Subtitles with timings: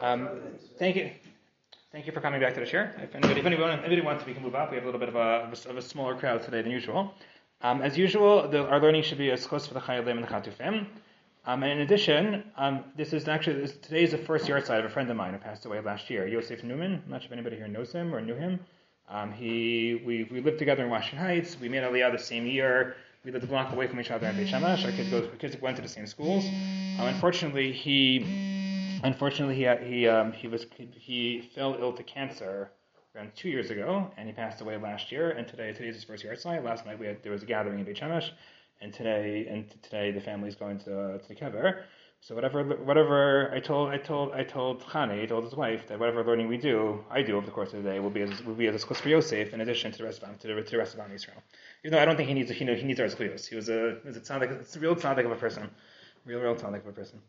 [0.00, 0.28] Um,
[0.78, 1.10] thank you.
[1.92, 2.94] Thank you for coming back to the chair.
[3.00, 4.70] If anybody, if anybody, anybody wants, we can move up.
[4.70, 7.14] We have a little bit of a, of a smaller crowd today than usual.
[7.60, 10.28] Um, as usual, the, our learning should be as close for the Chayalim and the
[10.28, 10.86] Chatufim.
[11.46, 14.86] Um, and in addition, um, this is actually this, today is the first yahrzeit of
[14.86, 17.02] a friend of mine who passed away last year, Yosef Newman.
[17.04, 18.60] I'm not sure if anybody here knows him or knew him.
[19.08, 21.58] Um, he we, we lived together in Washington Heights.
[21.60, 22.96] We made Aliyah the same year.
[23.24, 24.84] We lived a block away from each other in Beit Shemesh.
[24.84, 26.44] Our kids, our kids went to the same schools.
[26.46, 28.63] Um, unfortunately, he
[29.04, 32.70] Unfortunately, he he um, he was he fell ill to cancer
[33.14, 35.30] around two years ago, and he passed away last year.
[35.32, 36.64] And today is his first yahrzeit.
[36.64, 38.30] Last night we had there was a gathering in Beit Shemesh,
[38.80, 41.82] and today and today the family is going to to the kever.
[42.22, 45.98] So whatever whatever I told I told I told Chani, I told his wife that
[45.98, 48.42] whatever learning we do, I do over the course of the day will be as
[48.42, 50.78] will be as for Yosef in addition to the rest of to the, to the
[50.78, 51.42] rest of Am Yisrael.
[51.84, 53.08] Even though I don't think he needs he, he needs our.
[53.08, 55.68] He was a he was a tzaddik, a real tzaddik of a person,
[56.24, 57.20] real real tzaddik of a person.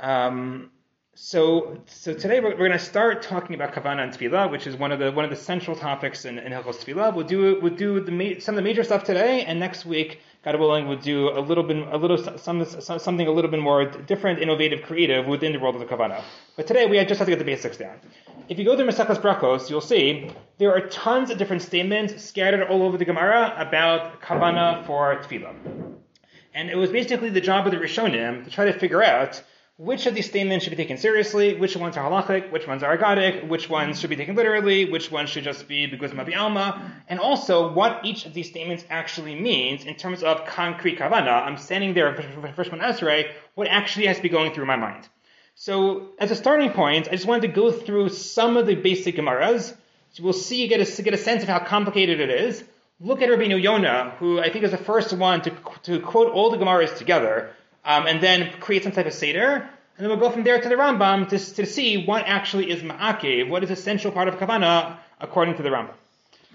[0.00, 0.70] Um,
[1.14, 4.76] so, so today we're, we're going to start talking about kavana and tefillah, which is
[4.76, 7.14] one of the one of the central topics in, in Hilchos Tefillah.
[7.14, 10.58] We'll do we'll do the some of the major stuff today, and next week, God
[10.58, 14.38] willing, we'll do a little bit a little some, something a little bit more different,
[14.38, 16.22] innovative, creative within the world of the kavana.
[16.56, 17.98] But today we just have to get the basics down.
[18.48, 22.66] If you go through Maseches Brachos, you'll see there are tons of different statements scattered
[22.66, 25.54] all over the Gemara about kavana for tefillah,
[26.54, 29.42] and it was basically the job of the Rishonim to try to figure out
[29.80, 32.98] which of these statements should be taken seriously, which ones are halachic, which ones are
[32.98, 37.18] agadic, which ones should be taken literally, which ones should just be of alma, and
[37.18, 41.46] also what each of these statements actually means in terms of concrete kavana.
[41.46, 45.08] I'm standing there for one, Esrei, what actually has to be going through my mind.
[45.54, 49.16] So, as a starting point, I just wanted to go through some of the basic
[49.16, 49.74] Gemaras.
[50.10, 52.62] So we'll see, get a, get a sense of how complicated it is.
[53.00, 55.52] Look at Rabbeinu Yonah, who I think is the first one to,
[55.84, 59.98] to quote all the Gemaras together um, and then create some type of seder, and
[59.98, 63.48] then we'll go from there to the Rambam to, to see what actually is ma'akev,
[63.48, 65.94] what is essential part of kavana according to the Rambam.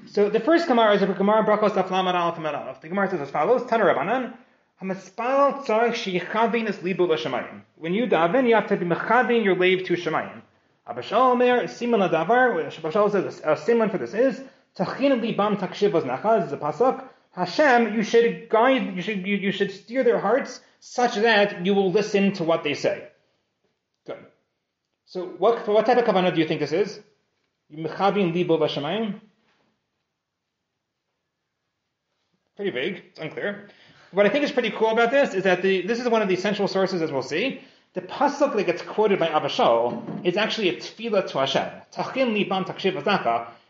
[0.08, 2.82] So the first Gemara is a Gemara Brachos Daflam Aleph Aleph.
[2.82, 4.34] The Gemara says as follows: Tana Rabbanan.
[4.82, 7.62] Hamaspal tzarich sheyichavin es libu l'shamayim.
[7.78, 10.42] When you daven, you have to be mechavin your lave to shamayim.
[10.86, 12.56] Abba Shaul Omer siman ladavar.
[12.60, 14.42] Abba Shaul says a siman for this is
[14.78, 16.42] tachin libam takshiv oznacha.
[16.42, 17.04] This is a pasuk.
[17.32, 21.74] Hashem, you should guide, you should you, you should steer their hearts such that you
[21.74, 23.08] will listen to what they say.
[24.06, 24.20] Good.
[25.06, 27.00] So what, what type of kavanah do you think this is?
[32.56, 33.04] Pretty vague.
[33.10, 33.68] It's unclear.
[34.12, 36.28] What I think is pretty cool about this is that the, this is one of
[36.28, 37.62] the essential sources, as we'll see.
[37.94, 41.68] The pasuk that gets quoted by Abba Shaul is actually a tefillah to Hashem.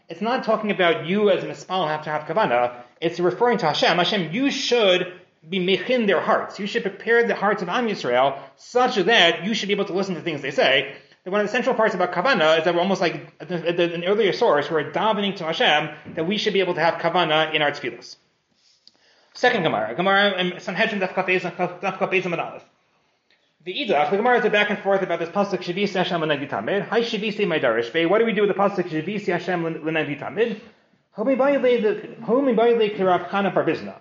[0.10, 2.76] It's not talking about you as mispal have to have kavanah.
[3.00, 3.98] It's referring to Hashem.
[3.98, 5.14] Hashem, you should
[5.50, 6.60] be mechin their hearts.
[6.60, 9.94] You should prepare the hearts of Am Yisrael such that you should be able to
[9.94, 10.96] listen to things they say.
[11.24, 14.34] And one of the central parts about kavana is that we're almost like an earlier
[14.34, 17.72] source, we're davening to Hashem that we should be able to have kavana in our
[17.72, 18.16] tefillos.
[19.34, 22.62] Second Gemara, Gemara in Sanhedrin Daf Kapezim and.
[23.66, 26.48] The Idach, the Gemara is a back and forth about this pasuk Shavisi Hashem l'nagdi
[26.48, 26.88] tamid.
[26.88, 28.08] Hi Shavisi my darish.
[28.08, 28.88] What do we do with the pasuk
[29.26, 30.60] Hashem tamid?
[31.18, 33.96] Homi bayile kirav chana.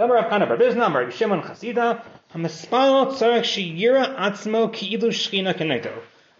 [0.00, 5.92] Amar Shimon Chasida, Hamaspal Tzarek Shiyira Atzmo Ki'ilu Shchina.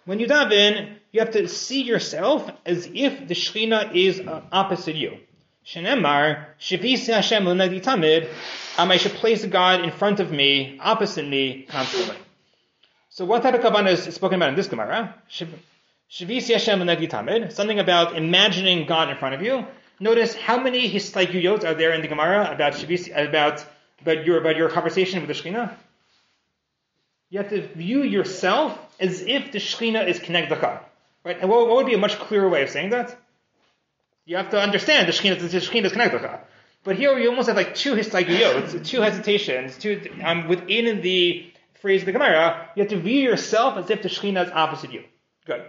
[0.04, 4.94] When you daven, you have to see yourself as if the Shechina is uh, opposite
[4.94, 5.18] you.
[5.66, 8.28] Shenemar, Shavisi Hashem Lunadi Tamid,
[8.78, 12.16] um, I should place God in front of me, opposite me, constantly.
[13.10, 15.16] So what type of kavanah is spoken about in this Gemara?
[16.08, 19.66] Shavisi Hashem Lunadi Tamid, something about imagining God in front of you.
[20.00, 23.64] Notice how many histayguyot are there in the Gemara about Shavisi, about
[24.00, 25.74] about your about your conversation with the Shekhinah.
[27.30, 30.80] You have to view yourself as if the Shekhinah is Kinegdaka.
[31.24, 31.38] Right?
[31.40, 33.16] And what, what, would be a much clearer way of saying that?
[34.24, 36.40] You have to understand the Shekhinah, the Shekhinah is Kinegdaka.
[36.84, 42.02] But here you almost have like two histayguyot, two hesitations, two um, within the phrase
[42.02, 42.68] of the Gemara.
[42.76, 45.04] You have to view yourself as if the Shekhinah is opposite you.
[45.44, 45.64] Good.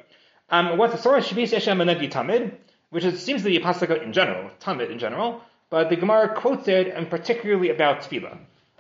[0.49, 1.27] Um, what's the source?
[1.27, 2.53] Shavisi Hashem Tamid
[2.89, 6.33] which is, seems to be a pasuk in general, Tamid in general, but the Gemara
[6.35, 8.37] quotes it, and particularly about tefillah.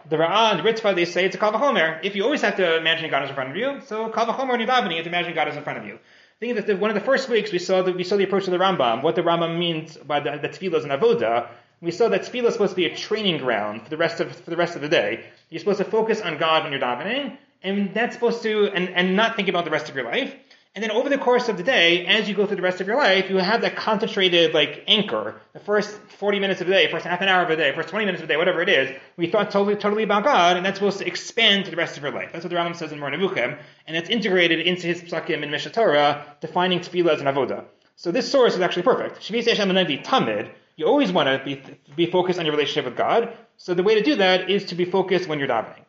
[0.09, 1.99] The Ra'ah and Ritva, they say it's a Kavachomer.
[2.03, 4.63] If you always have to imagine God is in front of you, so Kavachomer and
[4.63, 5.95] Yudavani, you have to imagine God is in front of you.
[5.95, 8.23] I think that the, one of the first weeks we saw the, we saw the
[8.23, 11.49] approach of the Rambam, what the Rambam means by the, the tefillah and avoda.
[11.81, 14.33] We saw that tefillah is supposed to be a training ground for the rest of
[14.35, 15.25] for the rest of the day.
[15.49, 19.15] You're supposed to focus on God when you're davening, and that's supposed to and, and
[19.15, 20.33] not think about the rest of your life.
[20.79, 22.87] And then over the course of the day, as you go through the rest of
[22.87, 25.35] your life, you have that concentrated like anchor.
[25.51, 27.89] The first 40 minutes of the day, first half an hour of the day, first
[27.89, 30.65] 20 minutes of the day, whatever it is, we thought totally, totally about God, and
[30.65, 32.29] that's supposed to expand to the rest of your life.
[32.31, 35.51] That's what the Rambam says in Moreh Nevuchim, and it's integrated into his psakim in
[35.51, 37.65] Mishnah Torah, defining tefillah as an avoda.
[37.97, 39.19] So this source is actually perfect.
[39.19, 41.61] Tamid, you always want to be,
[41.93, 43.35] be focused on your relationship with God.
[43.57, 45.83] So the way to do that is to be focused when you're davening.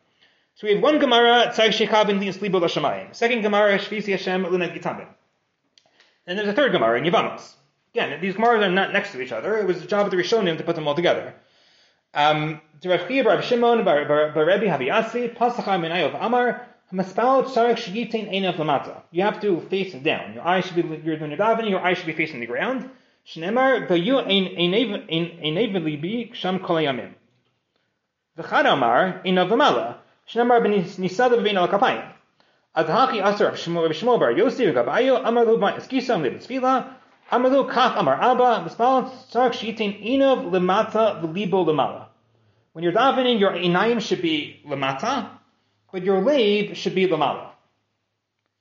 [0.61, 3.15] So we have one Gemara, Tzag Shechabin Libo Lashamayim.
[3.15, 5.07] Second Gemara, Shvisi Hashem Lunat Gitamim.
[6.27, 7.55] And there's a third Gemara in Yevamos.
[7.95, 9.57] Again, these Gemaras are not next to each other.
[9.57, 11.33] It was the job of the Rishonim to put them all together.
[12.13, 18.57] Um, Rav Chia, Rav Shimon, Bar Rebbe Haviasi, Pasachar Minayov Amar, Hamaspal Tzarek Shiyitain Einav
[18.57, 19.01] Lamata.
[19.09, 20.35] You have to face it down.
[20.35, 22.87] Your eyes should be, you're doing your davening, your eyes should be facing the ground.
[23.25, 27.13] Shnemar, Vayu Einev Libi, Sham Kolayamim.
[28.37, 30.00] V'chad Amar, Einav Lamala.
[30.26, 32.00] שנאמר בניסה לבין על הכפיים.
[32.74, 36.80] אז הכי אסר רב שמואל בר יוסי וגבאיו אמר לו הסקיסה בתפילה
[37.34, 42.04] אמר לו כך אמר אבא מספר צריך שייתן עינוב למטה וליבו למעלה.
[42.74, 45.30] When you're davening, your inayim should be lamata,
[45.90, 47.48] but your lave should be lamala.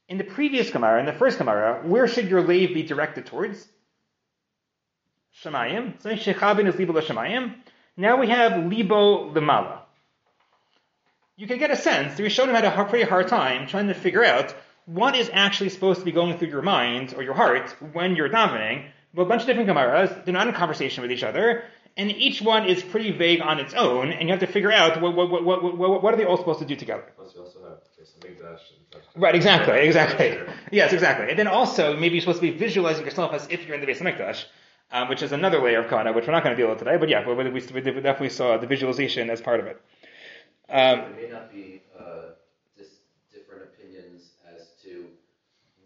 [0.07, 3.67] In the previous Gemara, in the first Gemara, where should your lave be directed towards?
[5.43, 6.01] Shemayim.
[6.01, 7.55] So Shechabin is libo Shemayim.
[7.97, 9.78] Now we have libo lamala
[11.40, 13.86] you can get a sense that we the Rishonim had a pretty hard time trying
[13.86, 14.54] to figure out
[14.84, 18.28] what is actually supposed to be going through your mind or your heart when you're
[18.28, 18.84] davening.
[19.14, 21.64] Well, a bunch of different Gemaras, they're not in conversation with each other,
[21.96, 25.00] and each one is pretty vague on its own, and you have to figure out
[25.00, 27.04] what, what, what, what, what are they all supposed to do together.
[27.16, 27.78] Plus you also have
[29.16, 30.38] Right, exactly, exactly.
[30.70, 31.30] Yes, exactly.
[31.30, 33.86] And then also, maybe you're supposed to be visualizing yourself as if you're in the
[33.86, 34.44] Beis Hamikdash,
[34.92, 36.98] um, which is another layer of Kana, which we're not going to deal with today,
[36.98, 39.80] but yeah, we, we, we definitely saw the visualization as part of it.
[40.70, 42.38] Um, there may not be uh,
[42.78, 42.90] just
[43.32, 45.06] different opinions as to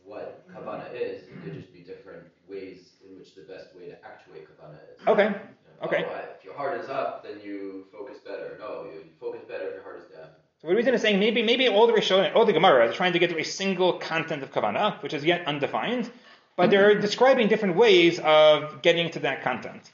[0.05, 1.23] what kavana is.
[1.23, 5.09] It could just be different ways in which the best way to actuate kavana is.
[5.09, 5.35] Okay.
[5.83, 6.05] Okay.
[6.09, 8.57] Oh, if your heart is up, then you focus better.
[8.59, 10.29] No, you focus better if your heart is down.
[10.61, 13.15] So what reason is saying maybe maybe all the Rishonim, all the Gemara is trying
[13.15, 16.11] to get to a single content of kavana, which is yet undefined,
[16.57, 19.91] but they're describing different ways of getting to that content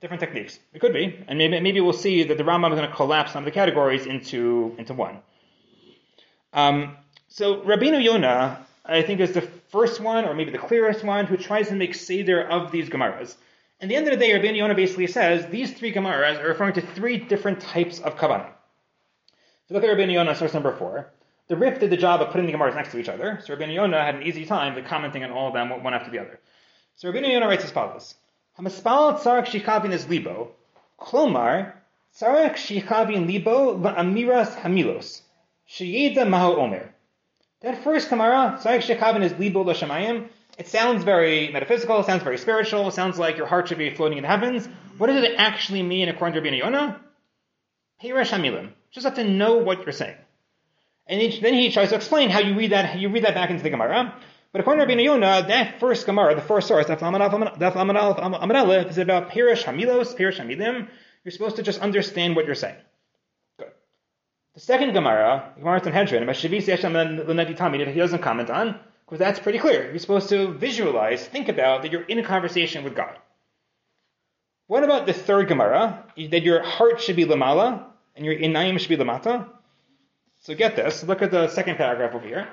[0.00, 0.58] different techniques.
[0.72, 3.32] It could be, and maybe, maybe we'll see that the Rambam is going to collapse
[3.32, 5.18] some of the categories into into one.
[6.52, 6.96] Um,
[7.28, 11.36] so Rabbeinu Yonah, I think, is the first one, or maybe the clearest one, who
[11.36, 13.36] tries to make seder of these Gemaras.
[13.78, 16.48] And at the end of the day, Rabbeinu Yonah basically says these three Gemaras are
[16.48, 18.50] referring to three different types of kavanah.
[19.68, 21.12] So look at Rabbeinu Yonah, source number four.
[21.48, 23.74] The Rif did the job of putting the Gemaras next to each other, so Rabbeinu
[23.74, 26.40] Yonah had an easy time commenting on all of them one after the other.
[26.96, 28.14] So Rabbeinu Yonah writes as follows.
[28.58, 30.52] Hamaspal tzarek shichavin is libo.
[30.98, 31.74] Klomar,
[32.18, 35.20] tzarek shichavin libo la'amiras hamilos.
[35.68, 36.94] Sheyeda maho omer.
[37.60, 40.28] That first Gemara, tzarek shichavin is libo l'shamayim.
[40.56, 43.90] It sounds very metaphysical, it sounds very spiritual, it sounds like your heart should be
[43.90, 44.66] floating in the heavens.
[44.96, 46.98] What does it actually mean according to Rabbi Yonah?
[48.02, 48.70] Peiresh hamilim.
[48.90, 50.16] Just have to know what you're saying.
[51.06, 53.62] And then he tries to explain how you read that, you read that back into
[53.62, 54.14] the Gemara.
[54.52, 59.30] But according to Rabbi Yonah, that first Gemara, the first source, Daf Lamanalef, is about
[59.30, 60.88] Pirish Hamilos, Pirish Hamilim.
[61.24, 62.76] You're supposed to just understand what you're saying.
[63.58, 63.72] Good.
[64.54, 69.40] The second Gemara, Gemara Sanhedrin, about Shavisi Hashem Tamid, he doesn't comment on, because that's
[69.40, 69.90] pretty clear.
[69.90, 73.18] You're supposed to visualize, think about that you're in a conversation with God.
[74.68, 77.84] What about the third Gemara, that your heart should be Lamala,
[78.14, 79.48] and your inayim should be Lamata?
[80.40, 82.48] So get this, look at the second paragraph over here.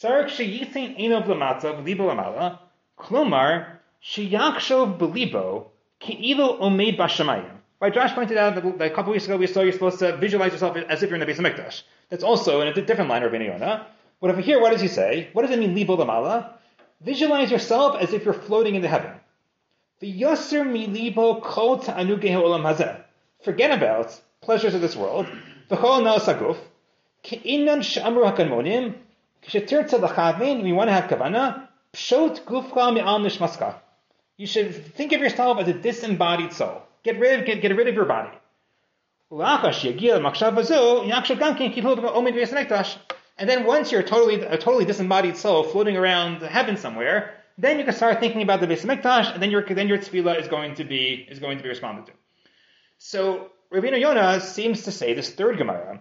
[0.00, 2.60] Tzarek sheyitin enov lamata v'libo lamala,
[2.96, 5.66] klomar sheyakshov belibo
[5.98, 7.50] ke'ilu omeid bashamayim.
[7.80, 10.52] Right, Josh pointed out that, a couple weeks ago we saw you're supposed to visualize
[10.52, 11.82] yourself as if you're in the base of Hamikdash.
[12.10, 13.82] That's also in a different line of Rabbi.
[14.20, 15.30] But over here, what does he say?
[15.32, 16.52] What does it mean, libo lamala?
[17.00, 19.12] Visualize yourself as if you're floating in the heaven.
[20.00, 23.00] V'yoser mi libo kol ta'anuge ha'olam hazeh.
[23.44, 25.26] Forget about pleasures of this world.
[25.68, 26.56] V'chol na saguf.
[27.24, 28.94] Ke'inan sh'amru hakanmonim
[29.52, 31.68] we want to have kavana.
[31.94, 33.74] Pshot gufcha mi'al nishmaska.
[34.36, 36.82] You should think of yourself as a disembodied soul.
[37.02, 38.30] Get rid of, get, get rid of your body.
[39.30, 39.40] And
[43.48, 47.94] then once you're totally a totally disembodied soul floating around heaven somewhere, then you can
[47.94, 51.26] start thinking about the Beis and then your then your tefillah is going to be
[51.28, 52.12] is going to be responded to.
[52.98, 56.00] So Rabbeinu Yonah seems to say this third Gemara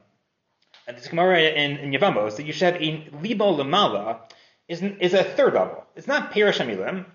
[0.87, 4.19] and this Gemara in, in Yevamos, that you should have a libo lamala,
[4.67, 5.85] is, is a third level.
[5.95, 7.05] It's not perishamilim.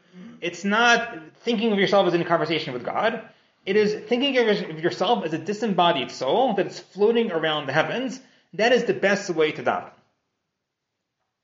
[0.40, 3.22] It's not thinking of yourself as in a conversation with God.
[3.64, 8.20] It is thinking of yourself as a disembodied soul that is floating around the heavens.
[8.54, 9.90] That is the best way to daven.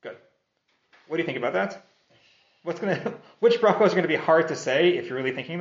[0.03, 0.17] Good.
[1.07, 1.85] What do you think about that?
[2.69, 5.57] what's gonna, which brachos are going to be hard to say if you're really thinking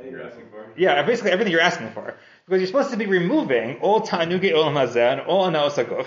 [0.00, 0.10] about?
[0.10, 0.66] You're asking for?
[0.76, 2.14] Yeah, basically everything you're asking for.
[2.46, 6.06] Because you're supposed to be removing all ta'anuge olam hazeh and all anaos haguf.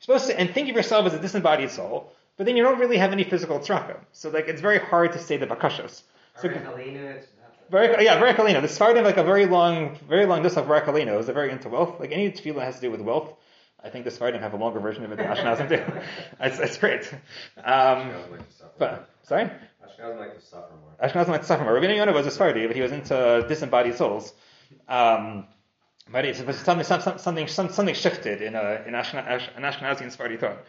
[0.00, 2.96] supposed to, and think of yourself as a disembodied soul, but then you don't really
[2.96, 3.98] have any physical tzraka.
[4.12, 6.02] So like, it's very hard to say the bakashas.
[6.40, 6.48] So,
[7.70, 8.60] very, yeah, very kalina.
[8.60, 11.18] The Sfardim like a very long, very long list of very kalina.
[11.18, 12.00] Is very into wealth.
[12.00, 13.32] Like any tefillah has to do with wealth.
[13.82, 15.82] I think the Sfardim have a longer version of it than Ashkenazim do.
[16.40, 17.12] it's, it's great.
[17.64, 18.12] Um,
[18.78, 19.50] but sorry.
[19.84, 21.08] Ashkenazim like to suffer more.
[21.08, 21.72] Ashkenazim like to suffer more.
[21.72, 24.32] Rabbeinu Yonah was a Sephardi, but he was into disembodied souls.
[24.88, 25.46] Um,
[26.10, 26.84] but something,
[27.18, 30.64] something, something, shifted in, a, in Ashkenazi, Ashkenazi and Sephardi thought.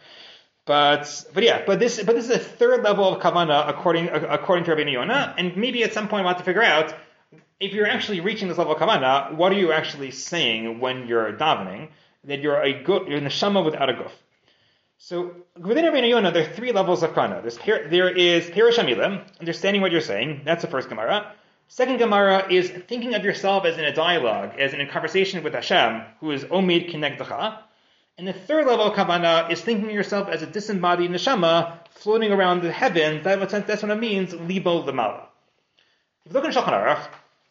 [0.66, 4.64] But but yeah, but this but this is a third level of kavana according according
[4.64, 6.94] to Rabbeinu Yonah, and maybe at some point we'll have to figure out
[7.60, 11.32] if you're actually reaching this level of kavana, what are you actually saying when you're
[11.34, 11.90] davening?
[12.24, 14.12] That you're a good, you're neshama without a guf.
[14.98, 17.40] So within Rabbeinu Yonah, there are three levels of kana.
[17.42, 18.50] There's there is
[19.40, 20.42] understanding what you're saying.
[20.44, 21.32] That's the first gemara.
[21.68, 25.54] Second gemara is thinking of yourself as in a dialogue, as in a conversation with
[25.54, 27.58] Hashem, who is omid kinegdacha.
[28.16, 32.30] And the third level of Kavanah is thinking of yourself as a disembodied neshama floating
[32.30, 33.24] around the heavens.
[33.24, 35.24] That, that's what it means, libo lemala.
[36.24, 37.08] If you look in Shulchan Aruch,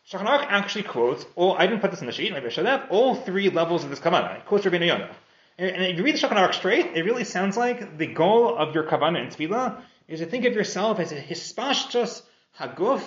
[0.09, 2.65] Shulchan Aruch actually quotes, all, I didn't put this in the sheet, maybe I should
[2.65, 4.37] have, all three levels of this Kavanah.
[4.37, 5.09] It quotes Rabbeinu Yonah.
[5.57, 8.55] And, and if you read the Shulchan Aruch straight, it really sounds like the goal
[8.55, 12.21] of your Kavanah in Tefillah is to think of yourself as a hispashtos
[12.59, 13.03] haguf.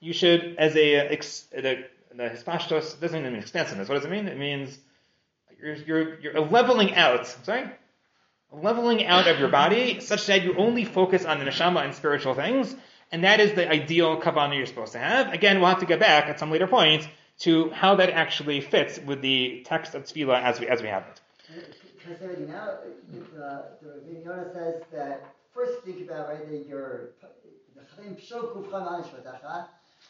[0.00, 3.88] You should, as a, a, a hispashtos, doesn't mean expansiveness.
[3.88, 4.28] What does it mean?
[4.28, 4.78] It means
[5.60, 7.64] you're, you're, you're leveling out, sorry?
[8.50, 12.34] Leveling out of your body such that you only focus on the neshama and spiritual
[12.34, 12.74] things,
[13.12, 15.32] and that is the ideal kavanah you're supposed to have.
[15.32, 17.06] Again, we'll have to get back at some later point
[17.40, 21.02] to how that actually fits with the text of tefillah as we as we have
[21.02, 21.20] it.
[22.08, 22.76] Because now uh,
[23.12, 23.20] the,
[23.82, 27.10] the Rabbi Yonah says that first think about right that your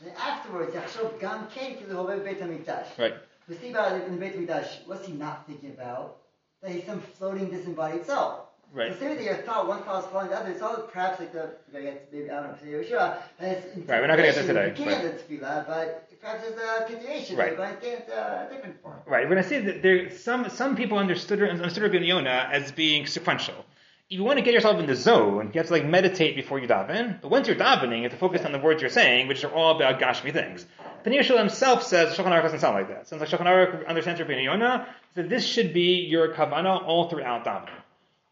[0.01, 2.99] and afterwards yachshov gam came to the whole Beit Hamikdash.
[2.99, 3.15] Right.
[3.49, 4.79] We see about it in the Beit Midrash.
[4.87, 6.19] What's he not thinking about?
[6.63, 8.49] That he's some floating disembodied soul.
[8.73, 8.97] Right.
[8.99, 10.51] So maybe your thought, one thought is following the other.
[10.51, 13.89] It's all perhaps like the, we're going to get maybe, I don't know, and it's
[13.89, 14.95] Right, we're not going to get there today.
[14.95, 17.37] Of the tefillah, but perhaps there's a continuation.
[17.37, 17.53] Right.
[17.53, 18.97] We're going uh, a different form.
[19.07, 22.73] Right, we're going to see that there some some people understood understood Rabbi Yonah as
[22.73, 23.65] being sequential.
[24.11, 26.59] If you want to get yourself in the zone, you have to like meditate before
[26.59, 27.21] you daven.
[27.21, 29.53] But once you're davening, you have to focus on the words you're saying, which are
[29.53, 30.65] all about gashmi things.
[31.05, 33.07] Pnei himself says Shulchan Aruch doesn't sound like that.
[33.07, 37.45] Sounds like Shulchan Aruch understands Rabbi Yonah that this should be your kavana all throughout
[37.45, 37.81] davening,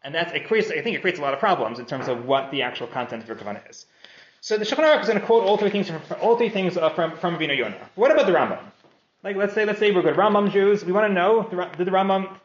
[0.03, 0.71] and that's it creates.
[0.71, 3.21] I think it creates a lot of problems in terms of what the actual content
[3.21, 3.85] of your kavana is.
[4.41, 6.77] So the Shulchan Aruch is going to quote all three things from all three things
[6.77, 7.89] uh, from from Rabbi Yonah.
[7.95, 8.59] What about the Rambam?
[9.23, 10.85] Like let's say let's say we're good Rambam Jews.
[10.85, 12.37] We want to know did the Rambam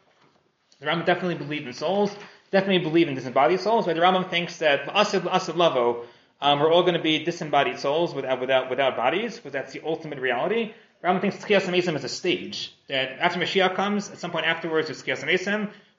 [0.80, 2.14] the Rambam definitely believed in souls,
[2.50, 3.86] definitely believe in disembodied souls.
[3.86, 6.06] But the Rambam thinks that asid asid lavo
[6.42, 9.80] um, we're all going to be disembodied souls without, without, without bodies, because that's the
[9.86, 10.74] ultimate reality.
[11.02, 12.74] Rambam thinks Tchias is a stage.
[12.88, 15.22] That after Mashiach comes, at some point afterwards, there's Tchias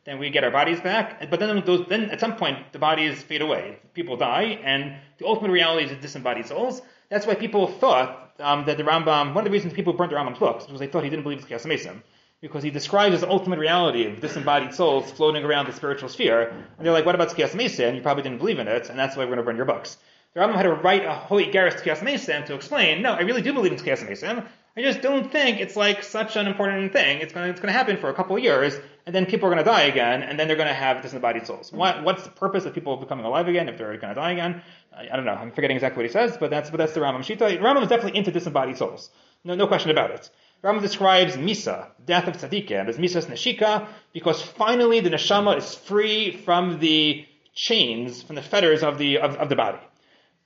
[0.06, 1.30] then we get our bodies back.
[1.30, 3.78] But then, those, then at some point, the bodies fade away.
[3.94, 6.82] People die, and the ultimate reality is disembodied souls.
[7.10, 10.18] That's why people thought um, that the Rambam, one of the reasons people burnt the
[10.18, 12.02] Rambam's books was they thought he didn't believe in Tchias Amesim.
[12.42, 16.50] Because he describes the ultimate reality of disembodied souls floating around the spiritual sphere.
[16.50, 17.96] And they're like, what about Tchias Amesim?
[17.96, 19.98] You probably didn't believe in it, and that's why we're going to burn your books.
[20.34, 23.44] The Rambam had to write a Holy Geras Tchias Mesim to explain, no, I really
[23.44, 24.46] do believe in Tchias Mesim.
[24.76, 27.20] I just don't think it's like such an important thing.
[27.22, 29.48] It's going to, it's going to happen for a couple of years, and then people
[29.48, 31.72] are going to die again, and then they're going to have disembodied souls.
[31.72, 34.62] What, what's the purpose of people becoming alive again if they're going to die again?
[34.96, 35.34] I, I, don't know.
[35.34, 37.60] I'm forgetting exactly what he says, but that's, but that's the Rambam Shita.
[37.60, 39.10] Rambam is definitely into disembodied souls.
[39.44, 40.30] No, no question about it.
[40.64, 46.38] Rambam describes Misa, death of tzaddikim, as Misa's Neshika, because finally the neshama is free
[46.38, 49.80] from the chains, from the fetters of the, of, of the body.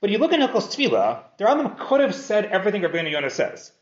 [0.00, 3.72] But you look at Hilchos Tefillah, the Rambam could have said everything Rabbeinu Yonah says.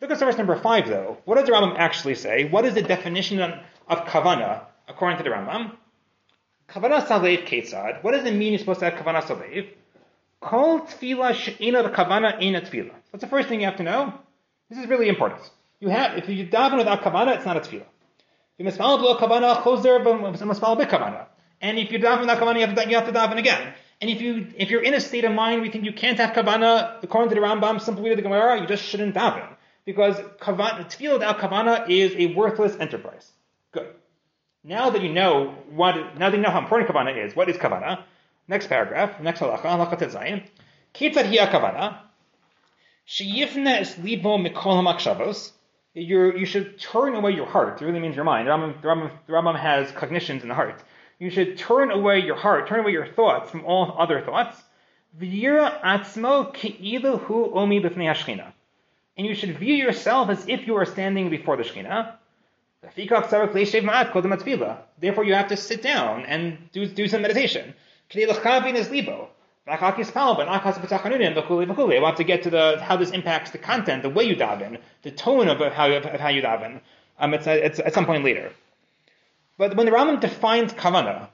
[0.00, 1.18] Look at verse number five, though.
[1.24, 2.44] What does the Rambam actually say?
[2.48, 3.40] What is the definition
[3.88, 5.72] of kavana according to the Rambam?
[6.68, 8.02] Kavana salev ketzad.
[8.02, 9.68] What does it mean you're supposed to have kavana salev?
[10.40, 12.94] Kol tefillah she'ina kavana ina tefillah.
[13.10, 14.14] What's the first thing you have to know?
[14.68, 15.40] This is really important.
[15.80, 17.86] You have, if you daven without kavana, it's not a tefillah.
[18.58, 21.26] If you mispal below kavana, choser mispal kavana.
[21.60, 23.74] And if you daven without kavana, you have to, you have to daven again.
[24.00, 26.34] And if you if you're in a state of mind we think you can't have
[26.34, 29.48] kavana according to the Rambam, simply to the Gemara, you just shouldn't daven
[29.84, 33.30] because kavana, tefillah without kavana is a worthless enterprise.
[34.66, 37.56] Now that you know what, now that you know how important kavana is, what is
[37.56, 38.02] kavana?
[38.48, 40.42] Next paragraph, next halacha, halacha tetzayin.
[40.92, 41.98] Kitzad hiya kavana.
[43.08, 45.52] Sheyifna es libo mikol hamakshavos.
[45.94, 47.80] You should turn away your heart.
[47.80, 48.48] It really means your mind.
[48.48, 50.82] The Rambam, the Rambam, the Rambam has cognitions in the heart
[51.18, 54.62] you should turn away your heart, turn away your thoughts from all other thoughts.
[55.18, 58.52] V'yira atzmo ke'ilu hu omi b'fnei hashchina.
[59.16, 62.16] And you should view yourself as if you are standing before the Shekhinah.
[64.98, 67.74] Therefore, you have to sit down and do, do some meditation.
[68.14, 68.26] I
[72.00, 75.10] want to get to the how this impacts the content, the way you daven, the
[75.10, 76.80] tone of how, of, how you daven.
[77.18, 78.52] Um, it's, it's, at some point later.
[79.58, 81.28] But when the Rambam defines kavana,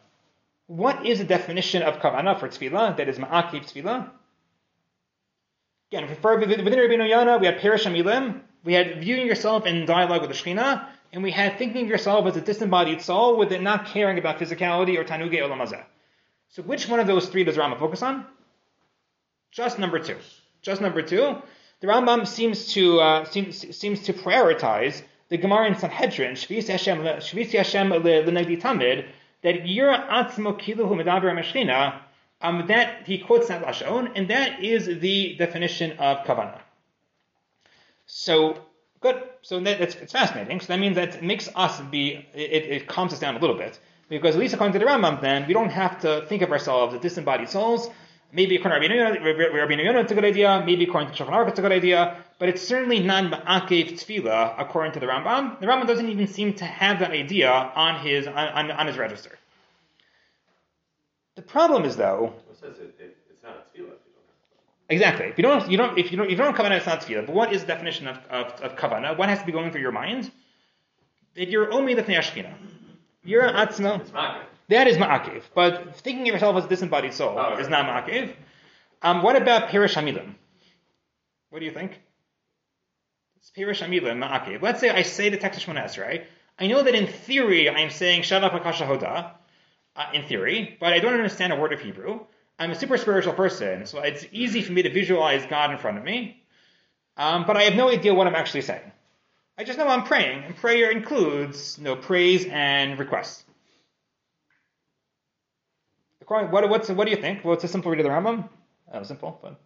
[0.67, 4.09] what is the definition of kavana for tefillah that is ma'akiv tefillah?
[5.93, 10.23] Again, for, within Rabbeinu Yonah, we had perish amilim, we had viewing yourself in dialogue
[10.23, 13.63] with the Shekhinah, and we had thinking of yourself as a disembodied soul with it
[13.63, 15.85] not caring about physicality or tanuge olamazeh.
[16.49, 18.27] So which one of those three does Rambam focus on?
[19.51, 20.17] Just number two.
[20.63, 21.37] Just number two.
[21.81, 27.05] The Rambam seems to uh, seems, seems to prioritize the Gemara in Sanhedrin, Shvis Hashem
[27.05, 29.07] Hashem Lenegdi Tamid,
[29.43, 32.01] that Yira Atzmo Kiluhu Medaber Meshchina,
[32.41, 36.61] um, that he quotes that lashon, and that is the definition of kavana.
[38.07, 38.59] So
[39.03, 39.23] good.
[39.43, 40.61] So that, it's, it's fascinating.
[40.61, 43.57] So that means that it makes us be it, it calms us down a little
[43.57, 43.79] bit
[44.09, 46.95] because at least according to the Rambam, then we don't have to think of ourselves
[46.95, 47.89] as disembodied souls.
[48.35, 50.63] Maybe according to Rabbi Yonah, it's a good idea.
[50.65, 52.17] Maybe according to Shulchan Aruch, it's a good idea.
[52.39, 55.61] But it's certainly not ma'akev tefillah according to the Rambam.
[55.61, 58.97] The Rambam doesn't even seem to have that idea on his on, on, on his
[58.97, 59.39] register.
[61.35, 62.33] The problem is though.
[62.51, 63.97] It says it, it, it's not a tefillah.
[64.93, 65.27] Exactly.
[65.27, 67.25] If you don't, you don't, if you don't, if you don't kavana, it's not tefillah.
[67.27, 69.17] But what is the definition of, of, of kavana?
[69.17, 70.31] What has to be going through your mind?
[71.35, 72.53] That you're only the ashkina.
[73.25, 74.05] You're atzma.
[74.69, 75.45] That is ma'akev.
[75.55, 78.35] But thinking of yourself as a disembodied soul Oh, is not ma'akev.
[79.01, 80.35] Um, what about pirish hamilim?
[81.49, 81.99] What do you think?
[83.39, 84.61] It's pirish hamilim ma'akev.
[84.61, 86.27] Let's say I say the text of Shmones, right?
[86.59, 89.31] I know that in theory I am saying shavak makasha hoda,
[89.97, 92.27] uh, in theory, but I don't understand a word of Hebrew.
[92.59, 95.99] I'm a super spiritual person, so it's easy for me to visualize God in front
[95.99, 96.43] of me,
[97.17, 98.93] um, but I have no idea what I'm actually saying.
[99.59, 103.45] I just know I'm praying, and prayer includes you know, praise and requests.
[106.27, 107.45] What, what's, what do you think?
[107.45, 108.49] What's a simple read of the Rambam?
[108.91, 109.61] Oh, simple, but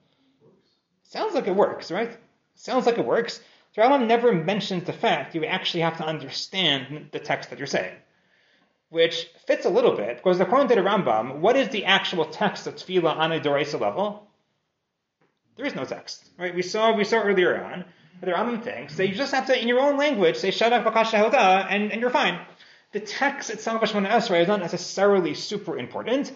[1.04, 2.16] sounds like it works, right?
[2.56, 3.40] Sounds like it works.
[3.74, 7.66] The Rambam never mentions the fact you actually have to understand the text that you're
[7.66, 7.94] saying
[8.96, 12.66] which fits a little bit, because according to the Rambam, what is the actual text
[12.66, 14.26] of tefillah on a Doraisa level?
[15.56, 16.54] There is no text, right?
[16.54, 17.84] We saw we saw earlier on
[18.20, 21.10] the Rambam thinks that you just have to, in your own language, say Shadak Bakash
[21.10, 22.40] Shahoda, and, and you're fine.
[22.92, 26.32] The text itself, Shemona Esrei, is not necessarily super important.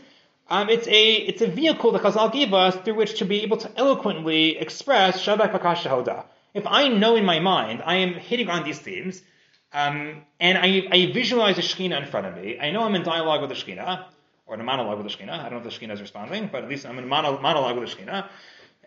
[0.49, 3.57] Um, it's a it's a vehicle that Chazal gave us through which to be able
[3.59, 6.25] to eloquently express Shadak Bakash Shahoda.
[6.53, 9.23] If I know in my mind I am hitting on these themes,
[9.73, 12.59] um, and I, I visualize the Shekhinah in front of me.
[12.59, 14.05] I know I'm in dialogue with the Shekhinah,
[14.47, 15.31] or in a monologue with the Shekhinah.
[15.31, 17.41] I don't know if the Shekhinah is responding, but at least I'm in a mono,
[17.41, 18.29] monologue with the Shekhinah.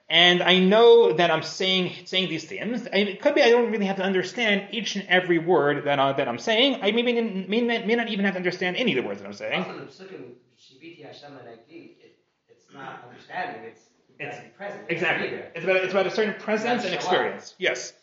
[0.10, 2.88] And I know that I'm saying saying these things.
[2.88, 5.98] I, it could be I don't really have to understand each and every word that,
[5.98, 6.80] uh, that I'm saying.
[6.84, 9.34] I maybe may, may, not even have to understand any of the words that I'm
[9.34, 9.64] saying.
[9.64, 12.18] Also, the psukim, Shiviti Hashem Anagdi, it,
[12.50, 13.82] it's not understanding, it's,
[14.20, 14.84] It's- present.
[14.90, 15.30] Exactly.
[15.56, 17.56] It's about it's about a certain presence and experience.
[17.58, 17.94] Yes.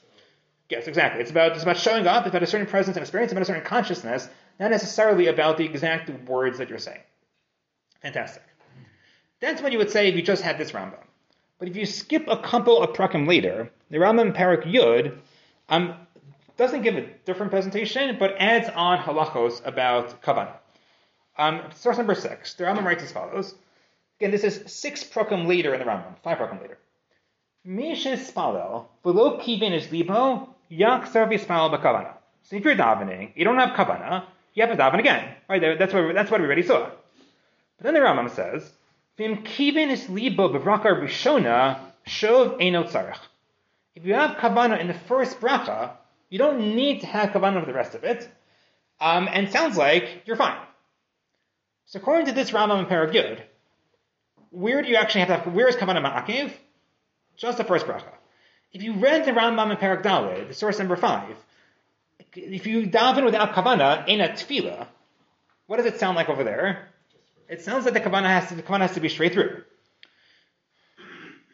[0.71, 1.21] Yes, exactly.
[1.21, 2.25] It's about it's about showing up.
[2.25, 3.33] It's about a certain presence and experience.
[3.33, 4.29] It's about a certain consciousness,
[4.61, 7.01] not necessarily about the exact words that you're saying.
[8.03, 8.45] Fantastic.
[9.41, 11.03] That's what you would say if you just had this Rambam.
[11.59, 15.19] But if you skip a couple of prakim later, the Rambam Parak Yud
[15.69, 15.95] um,
[16.57, 20.57] doesn't give a different presentation, but adds on halachos about kavanah.
[21.37, 22.55] Um, source number six.
[22.55, 23.55] The Rambam writes as follows.
[24.21, 26.79] Again, this is six prakim later in the Rambam, five prakim later.
[27.65, 34.65] Mishes spalel, below kivin is libo, So if you're davening, you don't have kavana, you
[34.65, 35.35] have to daven again.
[35.49, 35.79] Right?
[35.79, 36.91] That's what that's what we already saw.
[37.77, 38.71] But then the Rambam says,
[39.17, 40.49] Vim kivin is libo
[42.07, 43.19] shov einot tzarech.
[43.95, 45.93] If you have kavana in the first bracha,
[46.29, 48.29] you don't need to have kavana for the rest of it.
[49.01, 50.59] Um, and sounds like you're fine.
[51.87, 53.41] So according to this Rambam and Paragud,
[54.51, 56.53] where do you actually have to have, where is kavana ma'akev?
[57.37, 58.13] Just the first bracha.
[58.73, 61.37] If you read the Rambam in Parak the source number five,
[62.35, 64.87] if you daven without kavana in a tefillah,
[65.67, 66.89] what does it sound like over there?
[67.49, 69.65] It sounds like the kavana has to the kavana has to be straight through.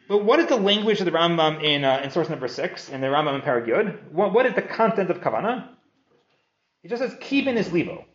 [0.07, 3.01] But what is the language of the Rambam in uh, in source number six in
[3.01, 4.11] the Rambam in Parak Yud?
[4.11, 5.69] What, what is the content of kavana?
[6.83, 8.05] It just says kivin is libo.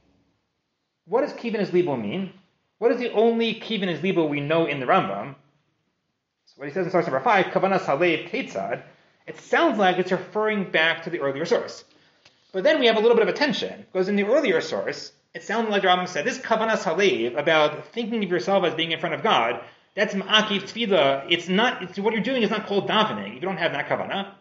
[1.07, 2.33] What does kivin is libo mean?
[2.79, 5.35] What is the only kivin is libo we know in the Rambam?
[6.57, 8.83] What he says in source number five, Kavanas Halev Ketzad,
[9.27, 11.85] it sounds like it's referring back to the earlier source.
[12.53, 15.12] But then we have a little bit of a tension, because in the earlier source,
[15.35, 19.01] it sounded like Rambam said, this Kavanas Halev, about thinking of yourself as being in
[19.01, 19.62] front of God,
[19.95, 21.27] That's ma'akiv tefillah.
[21.29, 21.83] It's not.
[21.83, 23.29] It's, what you're doing is not called davening.
[23.29, 24.33] If you don't have that kavanah.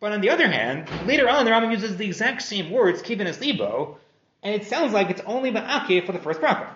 [0.00, 3.26] But on the other hand, later on, the Rambam uses the exact same words, kivin
[3.26, 3.98] as libo,
[4.42, 6.68] and it sounds like it's only ma'akiv for the first bracha.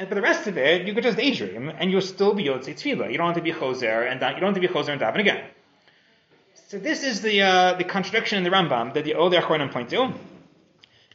[0.00, 2.74] And for the rest of it, you could just daydream, and you'll still be yotzei
[2.74, 3.12] tefillah.
[3.12, 5.20] You don't have to be choser, and you don't have to be choser and daven
[5.20, 5.44] again.
[6.68, 9.90] So this is the uh, the contradiction in the Rambam that the Olei Achronim point
[9.90, 10.14] to.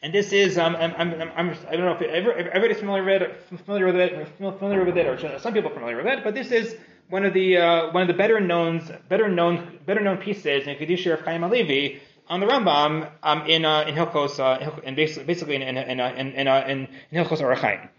[0.04, 3.24] And this is, um, I'm, I'm, I'm, I'm, I don't know if everybody's familiar with
[3.24, 6.36] it, familiar with it, familiar with it, or some people are familiar with it, but
[6.36, 6.76] this is
[7.10, 10.76] one of the uh, one of the better known, better known, better known pieces in
[10.76, 15.56] Kedusha of Chaim Alevi on the Rambam um, in uh, in Hilchos, uh, in basically,
[15.56, 17.90] in in in uh, uh, in, in Hilchos Orach Chaim.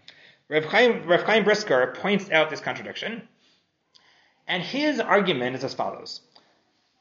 [0.49, 3.27] Rav Chaim, Chaim Brisker points out this contradiction,
[4.47, 6.21] and his argument is as follows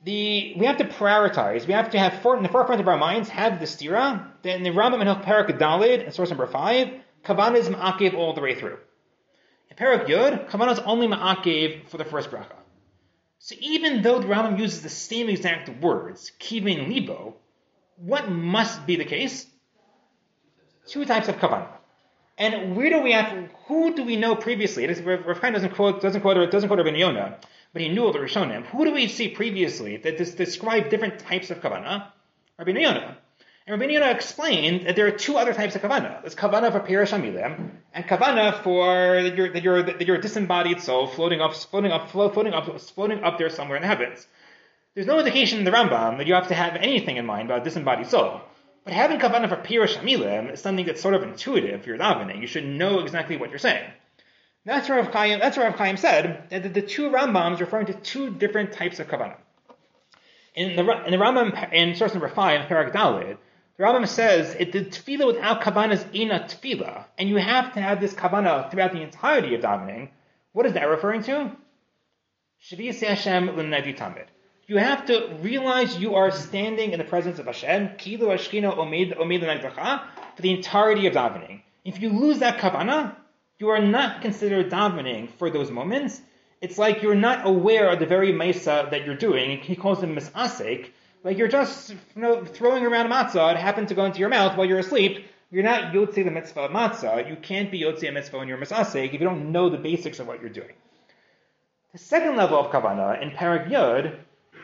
[0.06, 1.66] the we have to prioritize.
[1.66, 4.26] We have to have for, in the forefront of our minds have the stira.
[4.42, 6.88] Then the Rambam and Parak Dalid, in source number five,
[7.24, 8.78] kavan is ma'akev all the way through.
[9.70, 12.56] In Parak Yud, kavan is only ma'akev for the first bracha.
[13.38, 17.37] So even though the Rambam uses the same exact words, kivin libo,
[17.96, 19.46] what must be the case?
[20.87, 21.66] Two types of kavan.
[22.38, 23.49] And where do we have?
[23.66, 24.87] Who do we know previously?
[24.87, 27.38] Rav Chaim doesn't quote doesn't quote doesn't quote Rabbi Yonah
[27.77, 28.64] but he knew of the Rishonim.
[28.68, 32.07] Who do we see previously that this describe different types of kavana?
[32.59, 33.18] Rabbi Yonah.
[33.66, 36.22] And Rabbi Yonah explained that there are two other types of kavana.
[36.22, 40.81] There's kavana for Pirish Amilim, and kavana for that you're, that you're, that you're disembodied
[40.81, 44.27] soul floating up, floating up, floating up, floating up there somewhere in the heavens.
[44.94, 47.62] There's no indication in the Rambam that you have to have anything in mind about
[47.62, 48.40] disembodied soul.
[48.87, 52.40] But having kavana for Pirish Amilim is something that's sort of intuitive if you're davening.
[52.40, 53.90] You should know exactly what you're saying.
[54.64, 58.31] That's where Rav Chaim, that's Rav Chaim said that the, two Rambams referring to two
[58.31, 59.38] different types of kavanah.
[60.55, 63.38] In the, in the Rambam, in source number five, Parak Dalid,
[63.77, 67.81] the Rambam says it, the tefillah without kavanah is ina tefillah, and you have to
[67.81, 70.11] have this kavanah throughout the entirety of davening.
[70.53, 71.51] What is that referring to?
[72.62, 74.27] Shavisi Hashem l'nedi tamid.
[74.68, 79.16] You have to realize you are standing in the presence of Hashem, kilu ashkina omed
[79.16, 80.02] omed
[80.35, 81.61] for the entirety of davening.
[81.85, 83.14] If you lose that kavanah,
[83.61, 86.20] you are not considered davening for those moments.
[86.61, 89.59] It's like you're not aware of the very mesa that you're doing.
[89.59, 90.90] He calls them misasek.
[91.22, 93.52] Like you're just you know, throwing around a matzah.
[93.52, 95.26] It happened to go into your mouth while you're asleep.
[95.52, 97.29] You're not yotze the mitzvah of matzah.
[97.29, 100.26] You can't be yotze a mitzvah when you're if you don't know the basics of
[100.26, 100.74] what you're doing.
[101.92, 104.18] The second level of kavana in Parak Yod,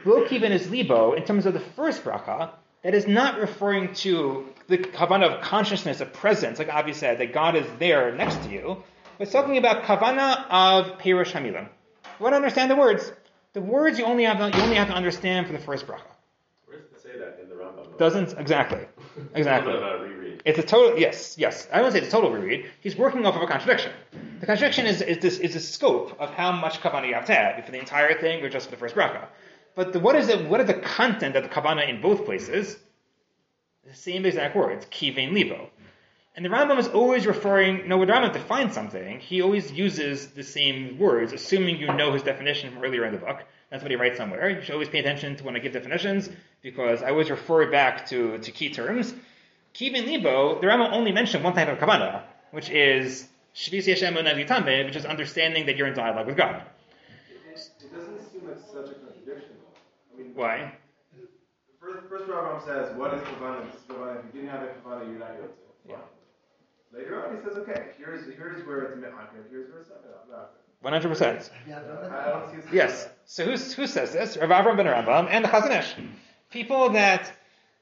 [0.05, 2.51] lo kiven is libo in terms of the first bracha.
[2.83, 7.33] That is not referring to the kavana of consciousness, of presence, like Avi said, that
[7.33, 8.83] God is there next to you.
[9.19, 11.69] But it's talking about kavana of Perush Hamilim.
[11.69, 13.13] You want to understand the words.
[13.53, 16.01] The words you only have to, you only have to understand for the first bracha.
[16.67, 17.99] Where does it say that in the Rambam?
[17.99, 18.87] Doesn't exactly,
[19.35, 19.75] exactly.
[20.45, 21.69] It's a total yes, yes.
[21.73, 22.69] I wouldn't say it's a total reread.
[22.81, 23.93] He's working off of a contradiction.
[24.41, 27.35] The contradiction is, is this is the scope of how much kavana you have to
[27.35, 29.27] have for the entire thing or just for the first bracha.
[29.75, 30.49] But the, what is it?
[30.49, 32.77] What is the content of the kavana in both places?
[33.87, 35.71] The same exact words, kivein libo.
[36.35, 40.29] And the Rambam is always referring, know, when the Rambam defines something, he always uses
[40.29, 43.43] the same words, assuming you know his definition from earlier in the book.
[43.71, 44.49] That's what he writes somewhere.
[44.49, 46.31] You should always pay attention to when I give definitions,
[46.63, 49.13] because I always refer back to, to key terms.
[49.75, 54.97] Kivein libo, the Rambam only mentioned one type of kavana, which is Shvis Yashem which
[54.97, 56.63] is understanding that you're in dialogue with God.
[57.51, 60.15] It, it doesn't seem like such a contradiction, though.
[60.15, 60.73] I mean, Why?
[61.81, 63.67] First, first Rambam says, what is Kavanah?
[63.67, 64.19] This is Kavanah.
[64.19, 65.51] If you didn't have a Kavanah, you're not Yotze.
[65.89, 65.97] Yeah.
[66.95, 70.93] Later on, he says, okay, here's, here's where it's Me'akir, here's where it's not One
[70.93, 71.51] hundred percent.
[71.67, 73.09] Yeah, I don't Yes.
[73.25, 74.37] So who's, who says this?
[74.37, 75.95] Rav Avram ben Rambam and the Chazon Ish.
[76.51, 77.33] People that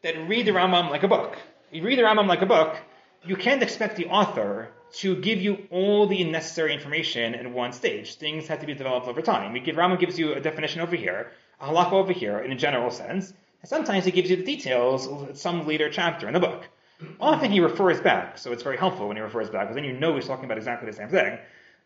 [0.03, 1.37] that read the Rambam like a book.
[1.73, 2.77] You read the Rambam like a book.
[3.25, 8.17] You can't expect the author to give you all the necessary information in one stage.
[8.17, 9.53] Things have to be developed over time.
[9.53, 12.57] We give Rambam gives you a definition over here, a halakha over here in a
[12.57, 16.41] general sense, and sometimes he gives you the details of some later chapter in the
[16.41, 16.69] book.
[17.19, 19.99] Often he refers back, so it's very helpful when he refers back, because then you
[19.99, 21.39] know he's talking about exactly the same thing.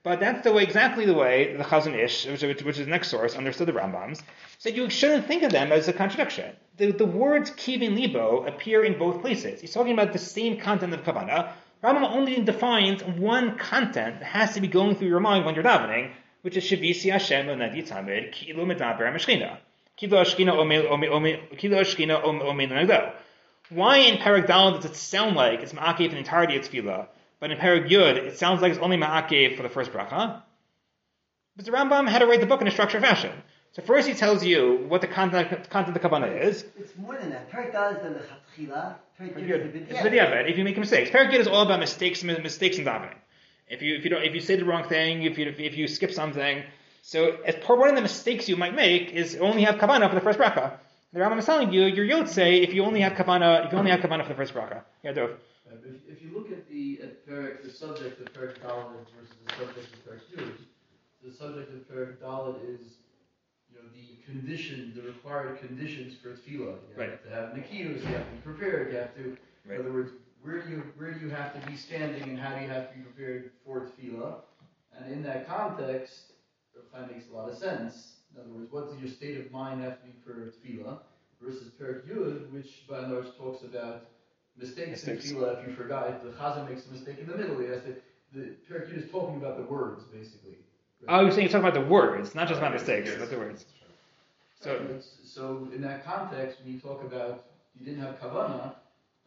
[0.03, 3.09] But that's the way, exactly the way the Chazon Ish, which, which, is the next
[3.09, 4.23] source, understood the Rambams,
[4.59, 6.55] said you shouldn't think of them as a contradiction.
[6.77, 9.63] The, the words kivin libo appear in both places.
[9.63, 11.53] He's talking about the same content of Kavanah.
[11.83, 15.65] Rambam only defines one content that has to be going through your mind when you're
[15.65, 16.11] davening,
[16.45, 19.57] which is Shavisi Hashem Nadi Tamid Kilu Medaber Meshchina.
[23.71, 27.07] Why in Parak Dal does it sound like it's Ma'akev for the entirety of Tefillah,
[27.41, 30.43] but in Parak Yud it sounds like it's only Ma'akev for the first bracha?
[31.57, 33.33] But the Rambam had to write the book in a structured fashion.
[33.73, 36.67] So first he tells you what the content, content of the Kabbalah is.
[36.79, 37.51] It's more than that.
[37.51, 38.97] Parak Dal is the Lechatchila.
[39.19, 41.09] Parak Yud is the B'diavad, if you make mistakes.
[41.09, 43.15] Parak Yud is all about mistakes, mistakes in davening.
[43.68, 45.88] If you if you don't if you say the wrong thing, if you if you
[45.88, 46.62] skip something,
[47.03, 50.14] so as part one of the mistakes you might make is only have kavana for
[50.14, 50.79] the first bracha.
[51.12, 53.90] The Rambam is telling you your say if you only have kavana if you only
[53.90, 54.83] have kavana for the first bracha.
[55.03, 55.31] Yeah, Dov.
[55.66, 59.35] Right, if, if you look at the at Perik, the subject of Perik Dalit versus
[59.46, 60.53] the subject of Perik Yud,
[61.24, 62.81] the subject of Perik Dalit is
[63.70, 66.77] you know the condition, the required conditions for tefillah.
[66.77, 67.11] You Right.
[67.11, 69.37] have to have nikiyos, you have to be prepared, you have to.
[69.66, 69.81] Right.
[69.81, 70.12] In other words,
[70.45, 72.91] where do you where do you have to be standing, and how do you have
[72.93, 74.35] to be prepared for tefillah?
[74.97, 76.33] And in that context,
[76.93, 78.17] Rav makes a lot of sense.
[78.35, 80.99] In other words, what does your state of mind have to be for tefillah
[81.43, 84.07] versus Perik Yud, which by and large talks about
[84.59, 85.31] mistakes, Mistakes.
[85.31, 86.11] in tefillah if you forgot.
[86.11, 87.97] If the chazan makes a mistake in the middle, he has to.
[88.35, 90.59] The Perik Yud is talking about the words basically.
[91.09, 93.11] Oh, you're saying you're talking about the words, not just about mistakes.
[93.19, 93.67] but the words.
[94.61, 94.81] So
[95.25, 97.45] so in that context, when you talk about
[97.79, 98.75] you didn't have kavana,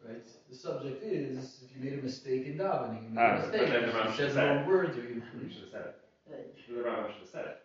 [0.06, 0.26] right?
[0.50, 3.60] The subject is if you made a mistake in davening, you made Ah, a mistake.
[3.60, 5.22] but then the you Rambam said the said- wrong words, or you.
[5.42, 5.94] You should have said it.
[6.30, 6.68] Right.
[6.68, 7.62] The Rambam should have said it.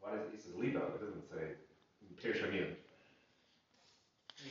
[0.00, 0.80] Why does it, he says libo?
[0.94, 1.44] It doesn't say
[2.22, 2.74] Tirshamim.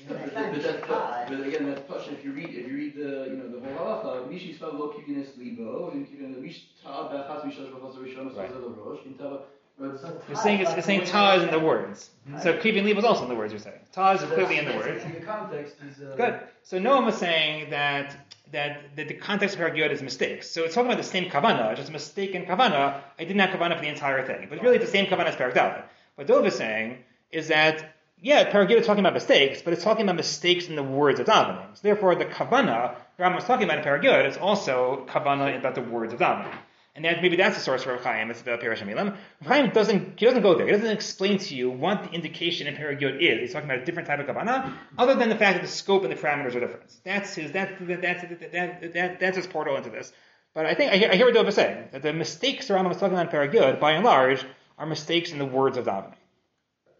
[0.07, 1.25] But, but, that's, high.
[1.29, 2.13] but again, that's question.
[2.15, 4.91] If you read, if you read the, you know, the whole halacha, mishi svav lo
[4.93, 8.49] kivines libo, and kivin mish ta'ad b'achas mishash b'chas rishon Right.
[8.51, 9.43] so rosh, in tava.
[9.79, 12.09] You're saying it's, you're saying ta is in the words.
[12.41, 13.53] So keeping leave was also in the words.
[13.53, 15.03] You're saying ta is clearly in the words.
[15.03, 16.01] The context is.
[16.01, 16.39] Uh, Good.
[16.63, 18.15] So Noam was saying that
[18.51, 20.49] that, that the context of Paragiyot is mistakes.
[20.49, 23.01] So it's talking about the same kavana, just a mistake in kavana.
[23.19, 25.83] I didn't have kavana for the entire thing, but really the same kavana as Paragdalit.
[26.15, 26.97] What Dov is saying
[27.31, 30.81] is that yeah, Paragiyot is talking about mistakes, but it's talking about mistakes in the
[30.81, 31.75] words of davening.
[31.75, 35.81] So therefore, the kavana Ram was talking about in Paragiyot is also kavana about the
[35.81, 36.53] words of davening.
[36.97, 38.31] And that, maybe that's the source for Rav Chaim.
[38.31, 39.15] It's the Pirish Hamilim.
[39.43, 40.65] Rav Chaim doesn't, he doesn't go there.
[40.65, 43.39] He doesn't explain to you what the indication in Paragiyot is.
[43.39, 46.03] He's talking about a different type of kavana, other than the fact that the scope
[46.03, 46.91] and the parameters are different.
[47.03, 50.11] That's his, that, that, that's, that, that, that's his portal into this.
[50.55, 52.73] But I think, I hear, I hear what Dov is saying, that the mistakes the
[52.73, 54.43] Rambam was talking about in by and large,
[54.79, 56.15] are mistakes in the words of davening.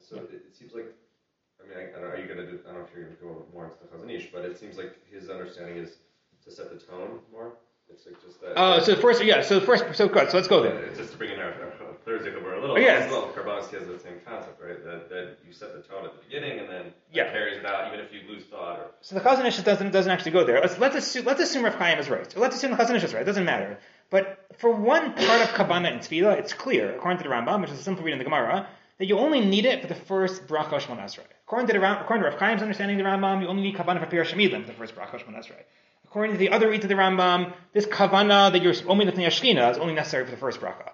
[0.08, 0.94] So it, seems like,
[1.60, 2.96] I mean, I, I don't know, are you going to do, I don't know if
[2.96, 5.78] you're going to go more into the Chazon Ish, but it seems like his understanding
[5.78, 5.98] is
[6.46, 7.54] to set the tone more.
[7.92, 8.54] It's like just that.
[8.56, 10.90] Oh, so first, yeah, so first, so so let's go there.
[10.96, 11.74] Just to bring in our, our
[12.06, 12.76] Thursday over a little.
[12.78, 13.06] Oh, yes.
[13.06, 14.82] As well, Karbansky has the same concept, right?
[14.86, 17.30] That, that you set the tone at the beginning and then Yeah.
[17.32, 18.80] carries it out, even if you lose thought.
[18.80, 20.60] Or, So the Chazon Ish doesn't doesn't actually go there.
[20.62, 22.34] Let's let's assume let's assume Rav Chaim is right.
[22.38, 23.24] Let's assume the Chazon Ish is right.
[23.24, 23.80] It doesn't matter.
[24.10, 27.72] But for one part of Kavanah and Tefillah, it's clear, according to the Rambam, which
[27.72, 28.68] is a simple read in the Gemara,
[29.00, 31.26] that you only need it for the first bracha Shmon Esrei.
[31.46, 34.00] According to the according to Rav Chaim's understanding of the Rambam, you only need Kavanah
[34.00, 35.64] for Pirish Shemidim the first bracha Shmon Esrei.
[36.18, 39.70] According to the other read to the Rambam, this Kavanah that you're only lifting Ashkina
[39.70, 40.90] is only necessary for the first bracha.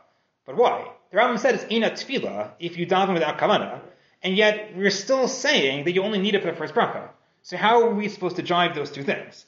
[0.46, 0.86] But why?
[1.12, 3.80] The Rambam said it's Ina Tefillah if you daven without Kavanah,
[4.22, 7.08] and yet we're still saying that you only need it for the first bracha.
[7.42, 9.46] So how are we supposed to jive those two things?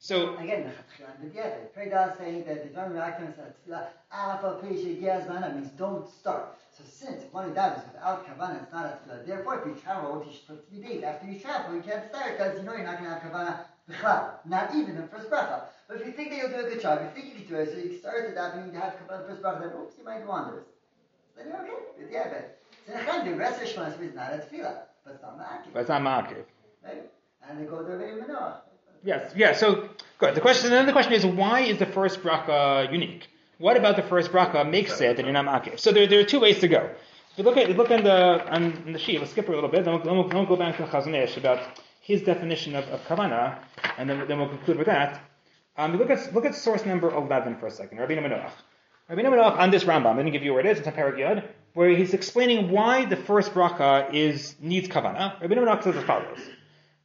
[0.00, 0.72] So Again.
[1.76, 3.32] Preda is saying that the Dvarim Rakim
[4.10, 6.58] Alpha Pesha Yazmana means don't start.
[6.76, 9.24] So since one who davens without Kavanah, it's not a Tefillah.
[9.24, 12.36] Therefore, if you travel, you should put three days after you travel, you can't start
[12.36, 13.60] because you know you're not going to have B'chlal,
[14.46, 15.62] not even in first bracha.
[15.88, 17.60] But if you think that you'll do a good job, you think you can do
[17.60, 20.22] it, so you start it davening, you have Kavanah first bracha, then oops, you might
[20.22, 20.64] do wonders.
[21.36, 22.58] Then you're okay with Diabet.
[22.86, 25.72] So the rest of Shemona is not a Tefillah, but it's not Ma'akiv.
[25.72, 26.44] but it's not ma'akiv.
[26.84, 27.10] Right?
[27.48, 28.60] And they go to Rebbe Manoach.
[29.04, 29.52] Yes, yeah.
[29.52, 30.34] So good.
[30.34, 33.28] The question then the question is why is the first bracha unique?
[33.58, 35.78] What about the first bracha makes it that you're not ma'akiv?
[35.78, 36.90] So there, there are two ways to go.
[37.32, 39.84] If you look at look on the on the sheet, let's skip a little bit.
[39.84, 41.60] Then we'll, then we'll, then we'll go back to Ish about
[42.08, 43.58] his definition of, of kavana,
[43.98, 45.20] and then, then we'll conclude with that.
[45.76, 47.98] Um, look at look at source number eleven for a second.
[47.98, 48.50] Rabbi Manoach.
[49.10, 50.06] Rabbi Manoach on this Rambam.
[50.06, 50.78] I'm going to give you where it is.
[50.78, 51.44] It's in Parag
[51.74, 55.38] where he's explaining why the first bracha is needs kavana.
[55.40, 56.40] Rabbi Manoach says as follows: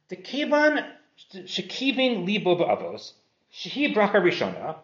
[0.08, 0.84] The kivan
[1.34, 3.12] shekivin libo ba'avos
[3.52, 4.76] shehi bracha rishona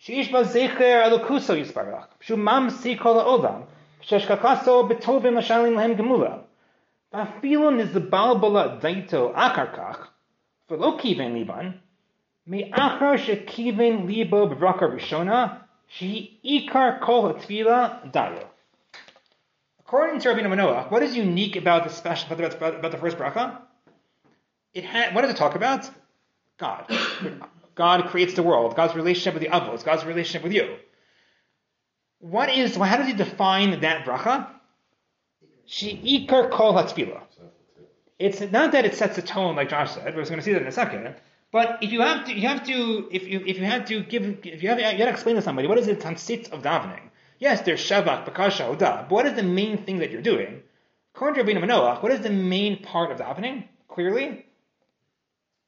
[0.00, 3.64] sheish ba zecher elokuso yisparach shu mamsi kol ha'olam
[4.08, 6.44] sheshkakaso betovim lashalim lahem gemula
[7.92, 8.00] the
[19.78, 23.16] According to Rabbi Manoach, what is unique about the special about, about, about the first
[23.16, 23.60] bracha?
[24.72, 25.88] It had what does it talk about?
[26.58, 26.90] God.
[27.76, 28.74] God creates the world.
[28.74, 29.84] God's relationship with the avos.
[29.84, 30.78] God's relationship with you.
[32.18, 32.74] What is?
[32.74, 34.48] How does he define that bracha?
[35.66, 37.20] She ikar kol hatzpila.
[38.18, 40.14] It's not that it sets a tone like Josh said.
[40.14, 41.14] We're going to see that in a second.
[41.50, 44.44] But if you have to, you have to, if you if you have to give,
[44.44, 47.10] if you have, you have to explain to somebody what is the tansit of davening.
[47.38, 50.62] Yes, there's shavak, bakasha, odah, but what is the main thing that you're doing?
[51.14, 53.64] According to Rabbeinu what is the main part of davening?
[53.88, 54.46] Clearly,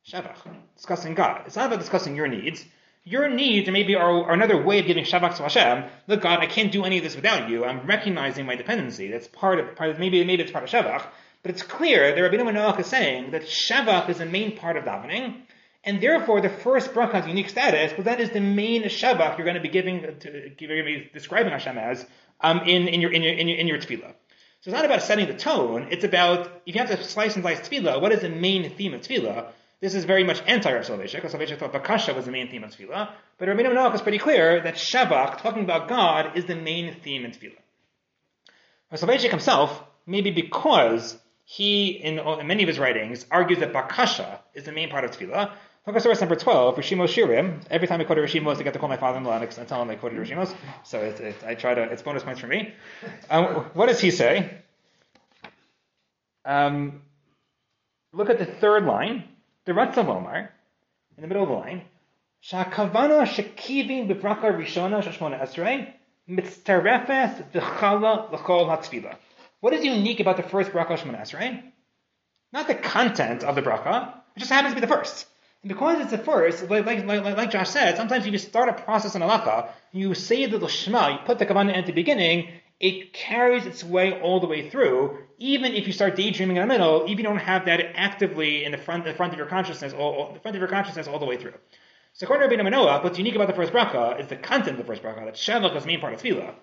[0.09, 0.39] Shavach,
[0.77, 1.43] discussing God.
[1.47, 2.65] It's not about discussing your needs.
[3.09, 5.85] Your needs maybe are, are another way of giving Shabbat to Hashem.
[6.09, 7.65] Look, God, I can't do any of this without you.
[7.65, 9.13] I'm recognizing my dependency.
[9.13, 11.07] That's part of, part of maybe maybe it's part of Shabbat.
[11.43, 14.83] But it's clear that Rabbi Noach is saying that Shabbat is the main part of
[14.83, 15.43] davening,
[15.85, 19.45] and therefore the first bracha has unique status, but that is the main Shabbat you're
[19.45, 22.05] going to be giving, to, you're going to be describing Hashem as
[22.41, 24.15] um, in, in your in your in your in your tefillah.
[24.63, 25.87] So it's not about setting the tone.
[25.93, 28.95] It's about if you have to slice and dice tefillah, what is the main theme
[28.95, 29.53] of tefillah?
[29.81, 31.23] This is very much anti-Rav Soloveitchik.
[31.23, 33.11] Rav Soloveitchik thought Bakasha was the main theme of Tefillah.
[33.39, 37.25] But Rabbi Noach is pretty clear that Shavach, talking about God, is the main theme
[37.25, 37.59] in Tefillah.
[38.91, 44.41] Rav Soloveitchik himself, maybe because he, in, in, many of his writings, argues that Bakasha
[44.55, 45.53] is the main part of Tefillah.
[45.87, 47.61] Look source number 12, Rishimos Shiurim.
[47.71, 49.89] Every time I quote a Rishimos, I get to call my father-in-law and tell him
[49.89, 50.53] I quoted Rishimos.
[50.83, 52.75] So it, it, I try to, it's bonus points for me.
[53.31, 54.63] Um, what does he say?
[56.45, 57.03] Um,
[58.13, 59.29] look at the third line.
[59.67, 60.53] The Ratzah Omar,
[61.17, 61.83] in the middle of the line,
[62.41, 65.93] Shakavana b'bracha rishona esrei
[66.31, 69.17] mitzterefes v'chala l'chol hatzvila.
[69.59, 71.65] What is unique about the first bracha shmona esrei?
[72.53, 74.15] Not the content of the bracha.
[74.37, 75.27] It just happens to be the first.
[75.65, 78.69] And because it's the first, like, like, like, like Josh said, sometimes you just start
[78.69, 82.51] a process in halacha, you say the Shema, you put the kavanah at the beginning,
[82.79, 86.67] it carries its way all the way through, even if you start daydreaming in the
[86.67, 89.49] middle, even if you don't have that actively in the front, the front of your
[89.49, 91.55] consciousness, all, the front of your consciousness all the way through.
[92.13, 94.79] So according to Rabbi Manoah, what's unique about the first bracha is the content of
[94.79, 96.55] the first bracha, that Shavach is the main part of tefillah.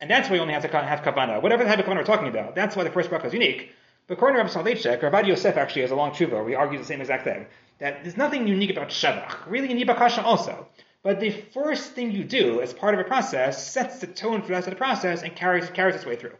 [0.00, 1.42] And that's why you only have to have kavanah.
[1.42, 3.70] Whatever type of kavanah we're talking about, that's why the first bracha is unique.
[4.08, 6.80] But according to Rabbi Soloveitchik, Rabbi Yosef actually has a long tshuva where he argues
[6.80, 7.46] the same exact thing.
[7.78, 9.46] That there's nothing unique about Shavach.
[9.46, 10.66] Really, in need Bakasha also.
[11.02, 14.48] But the first thing you do as part of a process sets the tone for
[14.48, 16.34] the rest of the process and carries, carries its way through.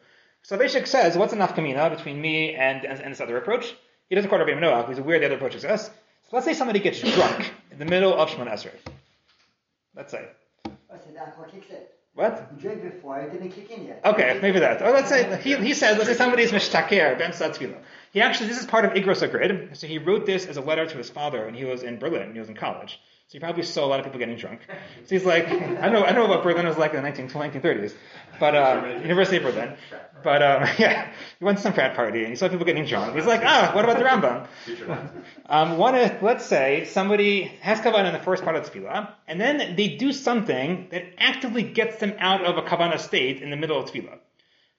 [0.48, 3.74] Soloveitchik says, what's nafka mina between me and, and, and, this other approach?
[4.08, 5.88] He doesn't quote Rabbi Manoach, he's aware the other approach exists.
[5.88, 8.74] So let's say somebody gets drunk in the middle of Shemon Esrei.
[9.96, 10.28] Let's say.
[12.14, 12.50] What?
[12.54, 14.02] You drank before, it didn't kick in yet.
[14.04, 14.82] Okay, maybe that.
[14.82, 17.78] Or let's say, he, he says, let's say somebody's mishtaker, ben satzvila.
[18.12, 19.76] He actually, this is part of Igros HaGrid.
[19.76, 22.32] So he wrote this as a letter to his father when he was in Berlin,
[22.34, 23.00] he was in college.
[23.28, 24.60] So he probably saw a lot of people getting drunk.
[25.04, 27.94] So he's like, I know, I know what Berlin was like in the 19, 1930s,
[28.38, 29.74] but uh, University of Berlin.
[30.22, 33.14] But um, yeah, he went to some frat party and he saw people getting drunk.
[33.14, 34.46] He's like, ah, what about the Rambam?
[35.46, 39.76] Um, one let's say somebody has kavanah in the first part of tefillah, and then
[39.76, 43.80] they do something that actively gets them out of a kavanah state in the middle
[43.80, 44.18] of tefillah.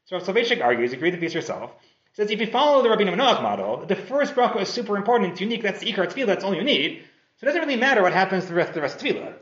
[0.06, 1.72] So Soloveitchik argues, you read the piece yourself,
[2.14, 5.42] says if you follow the Rabbi Noach model, the first bracha is super important, it's
[5.42, 7.04] unique, that's the ikar tefillah, that's all you need.
[7.44, 9.34] So it doesn't really matter what happens to the rest, of the rest of Tefillah.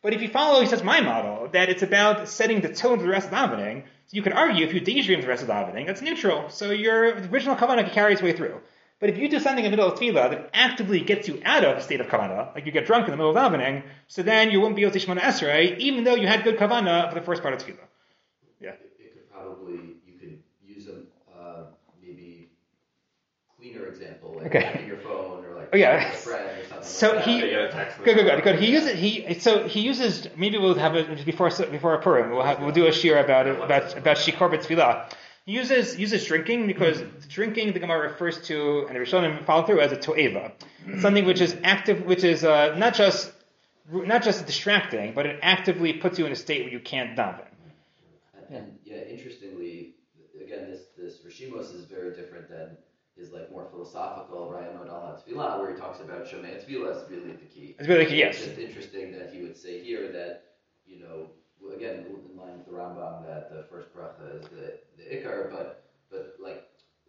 [0.00, 3.04] But if you follow, he says, my model, that it's about setting the tone for
[3.04, 5.52] the rest of davening, so you could argue if you daydream the rest of the
[5.52, 6.48] davening, that's neutral.
[6.48, 8.58] So your original kavanah can carry its way through.
[9.00, 11.62] But if you do something in the middle of tefillah that actively gets you out
[11.62, 14.22] of a state of kavanah, like you get drunk in the middle of davening, so
[14.22, 17.16] then you won't be able to shemona esrei, even though you had good kavanah for
[17.16, 17.76] the first part of tefillah.
[18.60, 18.70] Yeah.
[18.70, 21.02] It, it could probably you could use a
[21.38, 21.64] uh,
[22.02, 22.48] maybe
[23.58, 24.86] cleaner example, like okay.
[24.86, 25.41] your phone
[25.72, 26.14] oh, yeah.
[26.82, 28.58] so like he good, good, good, good.
[28.58, 32.30] He uses he so he uses maybe we'll have it before before a Purim.
[32.30, 35.12] We'll have, we'll do a shiur about it, about about shikor b'tfilah.
[35.46, 37.28] He uses uses drinking because mm-hmm.
[37.28, 40.52] drinking the Gemara refers to and the Rishonim follow through as a toeva,
[41.00, 43.32] something which is active, which is uh, not just
[43.90, 47.46] not just distracting, but it actively puts you in a state where you can't daven.
[48.50, 49.94] And yeah, interestingly,
[50.40, 52.76] again, this this Rishimos is very different than
[53.22, 57.32] his like more philosophical Ryan Modal Tefillah, where he talks about Shomei Tefillah is really
[57.32, 57.76] the key.
[57.78, 58.36] It's really the key, yes.
[58.36, 60.42] It's just interesting that he would say here that,
[60.84, 61.30] you know,
[61.76, 65.84] again, in line with the Rambam, that the first bracha is the, the Ikar, but,
[66.10, 66.64] but like,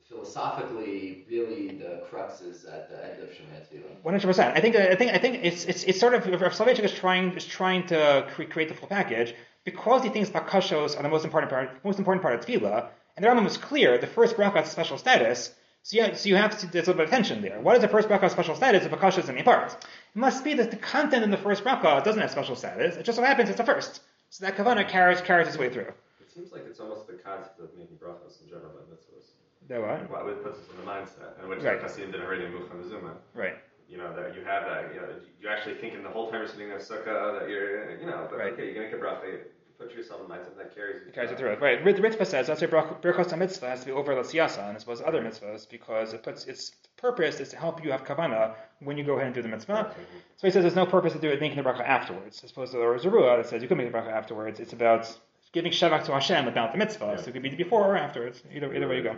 [0.08, 4.04] philosophically, really the crux is at the end of Shomea Tefillah.
[4.04, 4.56] One hundred percent.
[4.56, 7.36] I think I think I think it's it's, it's sort of Rav Soloveitchik is trying
[7.36, 11.49] is trying to create the full package because he thinks bakashos are the most important
[11.49, 13.97] part most important part of tefillah, and the Rambam was clear.
[13.97, 15.52] The first bracha has special status.
[15.86, 17.60] So you, so you have to, there's a little bit of tension there.
[17.60, 19.74] What is the first bracha special status if Bakasha is in the part?
[19.74, 22.96] It must be that the content in the first bracha doesn't have special status.
[22.96, 24.00] It just so happens it's the first.
[24.30, 25.91] So that kavana carries, carries its way through.
[26.22, 29.28] It seems like it's almost the concept of making brachas in general in mitzvahs.
[29.67, 30.10] That what?
[30.10, 31.82] Well, it puts us in the mindset, and which right.
[31.82, 33.15] Chassid did already in Mucham Zuma.
[33.34, 33.58] Right.
[33.89, 35.08] You know, that you have that, you know,
[35.41, 38.25] you actually thinking the whole time you're sitting in a sukkah that you're, you know,
[38.29, 38.54] but right.
[38.54, 41.10] okay, you're going to get bracha, put yourself in mindset that carries you.
[41.10, 41.56] It carries it through.
[41.56, 41.84] Right.
[41.84, 44.96] The Ritva says that's why Birchos mitzvah has to be over Lasiyasa and as well
[44.96, 48.98] as other mitzvahs because it puts its purpose is to help you have kavana when
[48.98, 49.94] you go ahead and do the mitzvah.
[50.38, 52.44] So he says there's no purpose to do it making the bracha afterwards.
[52.44, 54.60] As opposed to the Zerua that says you can make the bracha afterwards.
[54.60, 55.15] It's about
[55.52, 57.06] giving shavach to Hashem about the mitzvah.
[57.06, 57.21] Yeah.
[57.21, 58.42] So it could be before or afterwards.
[58.54, 59.15] Either either way you go.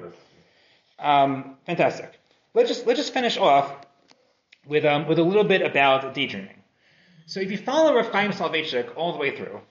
[0.99, 2.20] Um, fantastic.
[2.53, 3.74] Let's just let's just finish off
[4.66, 6.64] with um, with a little bit about daydreaming.
[7.28, 9.62] So if you follow Rav Chaim Soloveitchik all the way through,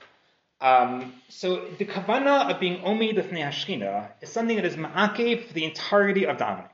[0.61, 5.52] um, so the kavana of being omi l'fnei hashkina is something that is ma'akev for
[5.52, 6.68] the entirety of davening.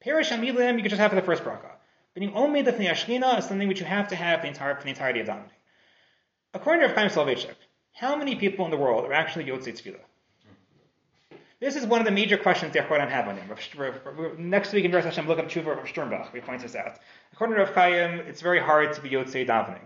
[0.00, 1.72] Perish amilim you can just have for the first bracha.
[2.14, 4.90] Being omi l'fnei hashkina is something which you have to have the entire, for the
[4.90, 5.50] entirety of davening.
[6.54, 7.56] According to Rav Chaim Soloveitchik,
[7.92, 10.00] how many people in the world are actually Yotzei Tefillah?
[11.60, 13.50] This is one of the major questions the Achronim have on him.
[14.38, 16.32] Next week in Rosh Hashem, look up Tshuva of Sternbuch.
[16.32, 17.00] He points this out.
[17.32, 19.80] According to Rav Chaim, it's very hard to be Yotzei davening.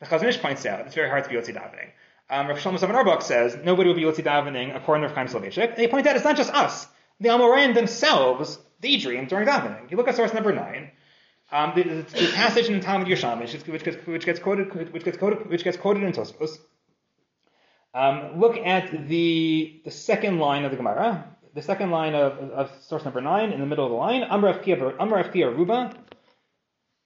[0.00, 1.88] The Chazon Ish points out it's very hard to be Yotzei davening.
[2.34, 5.28] Um, Rav Shlomo Zalman Auerbach says nobody will be Yotzei davening according to Rav Chaim
[5.28, 5.68] Soloveitchik.
[5.68, 6.88] And they point out it's not just us.
[7.20, 9.88] The Amoraim themselves daydream during davening.
[9.88, 10.90] You look at source number nine.
[11.52, 15.04] Um, the, the, the, passage in the Talmud Yerushalmi, which, gets, which gets quoted, which
[15.04, 16.58] gets quoted, which gets quoted in Tosfos.
[17.94, 21.24] Um, look at the the second line of the Gemara,
[21.54, 24.24] the second line of, of source number nine in the middle of the line.
[24.24, 25.94] Amr Afkia Ruba.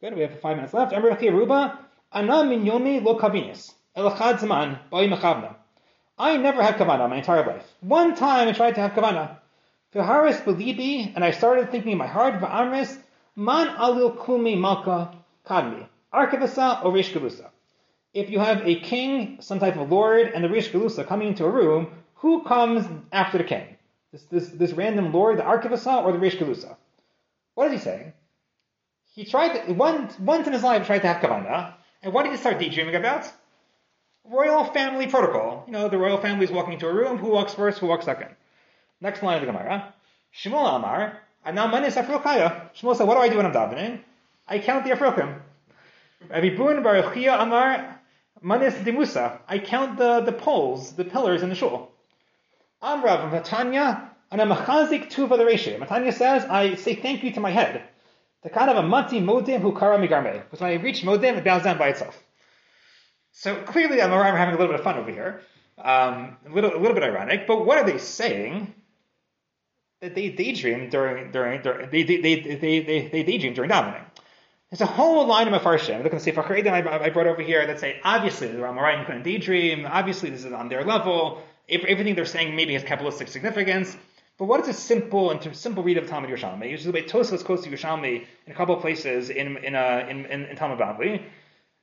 [0.01, 0.95] Good, we have five minutes left.
[0.95, 1.79] Amr Afkia Ruba.
[2.13, 3.75] Ana min yomi lo kavinis.
[3.99, 4.03] I
[6.37, 7.65] never had kavana my entire life.
[7.81, 9.39] One time I tried to have kavana.
[9.93, 12.97] V'haris belibi, and I started thinking in my heart, v'amris,
[13.35, 15.13] man alil kumi malka
[15.45, 15.87] kadmi.
[16.15, 17.13] Arkavasa or rish
[18.15, 20.71] If you have a king, some type of lord, and the rish
[21.07, 23.77] coming into a room, who comes after the king?
[24.13, 26.77] This, this, this random lord, the Arkivasa or the Rish Galusa.
[27.55, 28.13] What is he saying?
[29.15, 32.33] He tried to, one, once in his life tried to have Kavana, and what did
[32.33, 33.31] he start daydreaming about?
[34.31, 35.65] Royal family protocol.
[35.67, 38.05] You know, the royal family is walking into a room, who walks first, who walks
[38.05, 38.29] second.
[39.01, 39.95] Next line of the Gemara.
[40.35, 42.71] Shmuel Amar, Anamanis Afrokaya.
[42.75, 44.01] Shmuel said, what do I do when I'm davening?
[44.47, 45.41] I count the Afrokim.
[46.29, 48.01] Rabbi Bun Baruchia Amar,
[48.43, 49.39] Manis Dimusa.
[49.49, 51.91] I count the, the poles, the pillars in the shul.
[52.83, 55.79] Amrav Matanya, and a machazik tuva the ratio.
[55.79, 57.83] Matanya says, I say thank you to my head.
[58.43, 60.43] The kind of a mati modim who kara migarme.
[60.45, 62.23] Because when I reach modim, it bows down by itself.
[63.39, 65.43] So clearly, I'm having a little bit of fun over here.
[65.79, 68.75] Um, a little, a little bit ironic, but what are they saying?
[70.01, 74.03] That they daydream during, during, during they, they, they, they, they, they daydream during davening.
[74.71, 76.03] There's a whole line of Mefarshim.
[76.03, 79.07] Look at the Sefer Charedim I, I brought over here that say, obviously, the Amoraim
[79.07, 79.87] couldn't daydream.
[79.87, 83.97] Obviously, this is on their level everything they're saying maybe has Kabbalistic significance.
[84.37, 86.71] But what is a simple and simple read of Talmud Yerushalmi?
[86.71, 90.07] Usually the way Tosfos quotes to Yerushalmi in a couple of places in in uh,
[90.09, 91.23] in, in, in Talmud Bavli,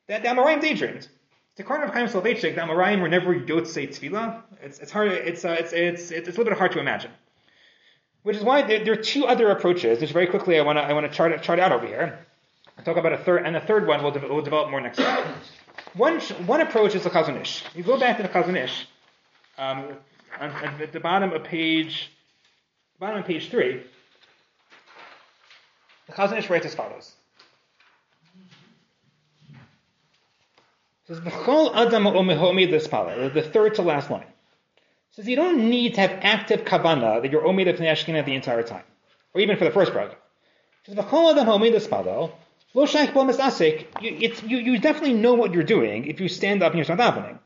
[0.07, 1.07] that the Amoraim daydreamed.
[1.55, 4.41] The Karn of Chaim Soloveitchik, the Amoraim were never Yotzei Tefillah.
[4.61, 5.11] It's it's hard.
[5.11, 7.11] It's, uh, it's it's it's a little bit hard to imagine.
[8.23, 10.81] Which is why there, there are two other approaches, which very quickly I want to
[10.81, 12.19] I want to chart chart out over here.
[12.77, 14.97] I'll talk about a third, and the third one we'll, de- we'll develop more next
[14.97, 15.33] time.
[15.93, 17.63] one one approach is the Chazon Ish.
[17.73, 18.87] You go back to the Chazon Ish
[19.57, 19.93] um,
[20.39, 22.11] at the bottom of page,
[22.99, 23.81] bottom of page three,
[26.07, 27.13] the Chazon Ish writes as follows.
[31.07, 32.03] Says, Adam
[33.33, 34.23] the third to last line.
[34.23, 34.31] It
[35.11, 38.83] says you don't need to have active kavana that you're omid of the entire time,
[39.33, 40.13] or even for the first bracha.
[40.13, 40.17] It
[40.87, 41.75] says, Adam omid
[44.01, 47.37] you, you definitely know what you're doing if you stand up and you start davening.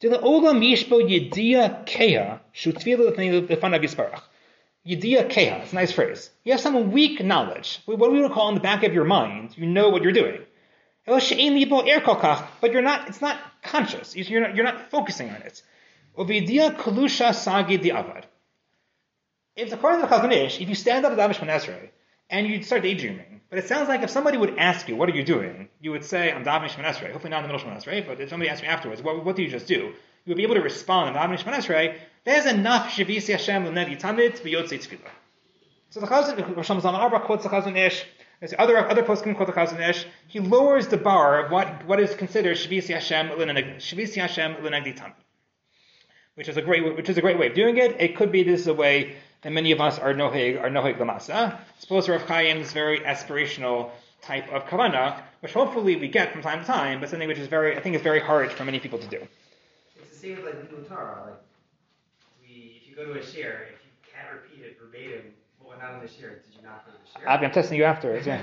[0.00, 2.40] Yediyah keha,
[4.86, 6.30] Yediyah keha, it's a nice phrase.
[6.44, 9.58] You have some weak knowledge, what we would call in the back of your mind,
[9.58, 10.40] you know what you're doing.
[11.08, 11.20] Er
[12.60, 15.62] but you're not, it's not conscious, you're not, you're not focusing on it.
[16.16, 16.28] If
[19.72, 21.90] according to the Chazon Ish, if you stand up at Davish Esrei
[22.28, 25.14] and you start daydreaming, but it sounds like if somebody would ask you, what are
[25.14, 25.68] you doing?
[25.80, 27.12] You would say, I'm davening Shemon Esrei.
[27.12, 29.24] Hopefully not in the middle of Shemon Esrei, but if somebody asked me afterwards, what,
[29.24, 29.94] what do you just do?
[30.24, 31.96] You would be able to respond, I'm davening Shemon Esrei.
[32.24, 35.10] There's enough Shavisi Hashem l'negdi tamid to be yotzei tefillah.
[35.90, 38.04] So the Chazon, Rosh Zalman Auerbach quotes the Chazon Ish,
[38.40, 41.98] there's other, other poskim quote the Chazon Ish, he lowers the bar of what, what
[41.98, 44.56] is considered Shavisi Hashem Shavisi Hashem.
[46.34, 48.00] Which is a great, which is a great way of doing it.
[48.00, 50.98] It could be this is a way that many of us are nohig are noheg
[50.98, 51.58] lamasa.
[51.80, 53.90] Suppose Rav Chaim's very aspirational
[54.22, 57.48] type of kavana, which hopefully we get from time to time, but something which is
[57.48, 59.26] very, I think, is very hard for many people to do.
[60.00, 61.22] It's the same with like Lidu Torah.
[61.26, 61.40] Like,
[62.40, 65.32] we, if you go to a shiur, if you can't repeat it verbatim,
[65.78, 67.42] what went on in the shiur, did you not go the shiur?
[67.44, 68.26] I'm testing you afterwards.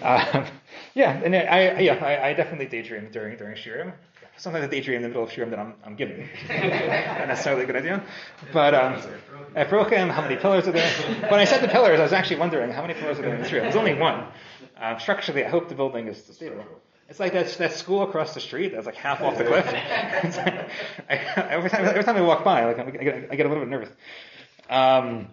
[0.00, 0.46] Yeah, um,
[0.94, 3.92] yeah, and I, yeah, I, I definitely daydream during during shiurim.
[4.38, 6.28] Sometimes I daydream in the middle of shiurim that I'm, I'm giving.
[6.48, 8.02] Not necessarily a good idea.
[8.52, 9.02] But um,
[9.54, 10.90] at Broken, how many pillars are there?
[11.30, 13.42] When I said the pillars, I was actually wondering how many pillars are there in
[13.42, 13.62] this room.
[13.62, 14.26] There's only one.
[14.78, 16.64] Um, structurally, I hope the building is stable.
[17.08, 19.64] It's like that, that school across the street that's like half off the cliff.
[19.72, 19.78] like,
[21.08, 23.64] I, every time every time I walk by, like I get, I get a little
[23.64, 23.90] bit nervous.
[24.68, 25.28] Um.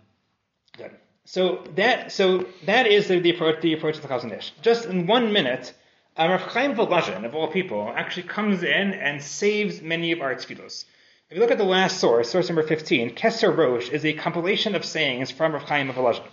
[1.26, 4.51] So that so that is the, the approach the approach to the Chazon Ish.
[4.61, 5.74] Just in one minute,
[6.17, 10.36] um, Rav Chaim Volozhin, of all people, actually comes in and saves many of our
[10.36, 10.86] tefillos.
[11.30, 14.76] If you look at the last source, source number 15, Keser Rosh is a compilation
[14.76, 16.28] of sayings from Rav Chaim Volozhin.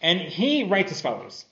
[0.00, 1.46] And he writes as follows.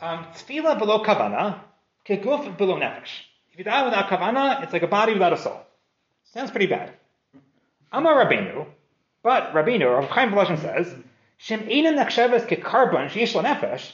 [0.00, 1.60] Um, Tefillah below kavana,
[2.06, 3.20] keguf below nefesh.
[3.52, 5.60] If you die without kavana, it's like a body without a soul.
[6.32, 6.92] Sounds pretty bad.
[7.92, 8.66] Amar Rabbeinu,
[9.22, 10.92] but Rabbeinu, Rav Chaim Volozhin says,
[11.44, 13.92] Shem einan nakshavas kekarban sheish nefesh,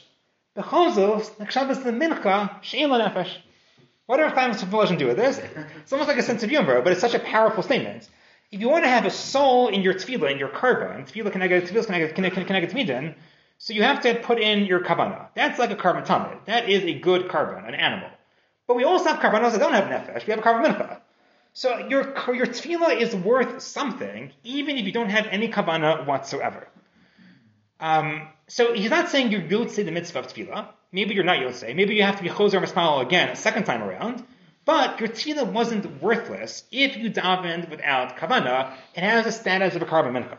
[0.55, 3.35] bechozos nakshavas lemincha shein nefesh.
[4.05, 5.37] What do Rav Chaim Volozhin do with this?
[5.81, 8.07] It's almost like a sense of humor, but it's such a powerful statement.
[8.53, 11.65] If you want to have a soul in your tefillah, in your karban, tefillah connected,
[11.65, 13.15] tefillah connected, connected, connected to midin,
[13.57, 15.27] so you have to put in your kavana.
[15.35, 16.45] That's like a karban tamid.
[16.45, 18.11] That is a good karban, an animal.
[18.65, 20.25] But we also have karbanos that don't have nefesh.
[20.25, 21.01] We have a karban mincha.
[21.51, 26.69] So your your tefillah is worth something, even if you don't have any kavana whatsoever.
[27.81, 30.67] Um, so he's not saying you're yotzei the mitzvah of tefillah.
[30.91, 31.75] Maybe you're not yotzei.
[31.75, 34.23] Maybe you have to be choser mispal again a second time around.
[34.63, 38.73] But your tefillah wasn't worthless if you davened without kavana.
[38.95, 40.37] It has the status of a karban mincha.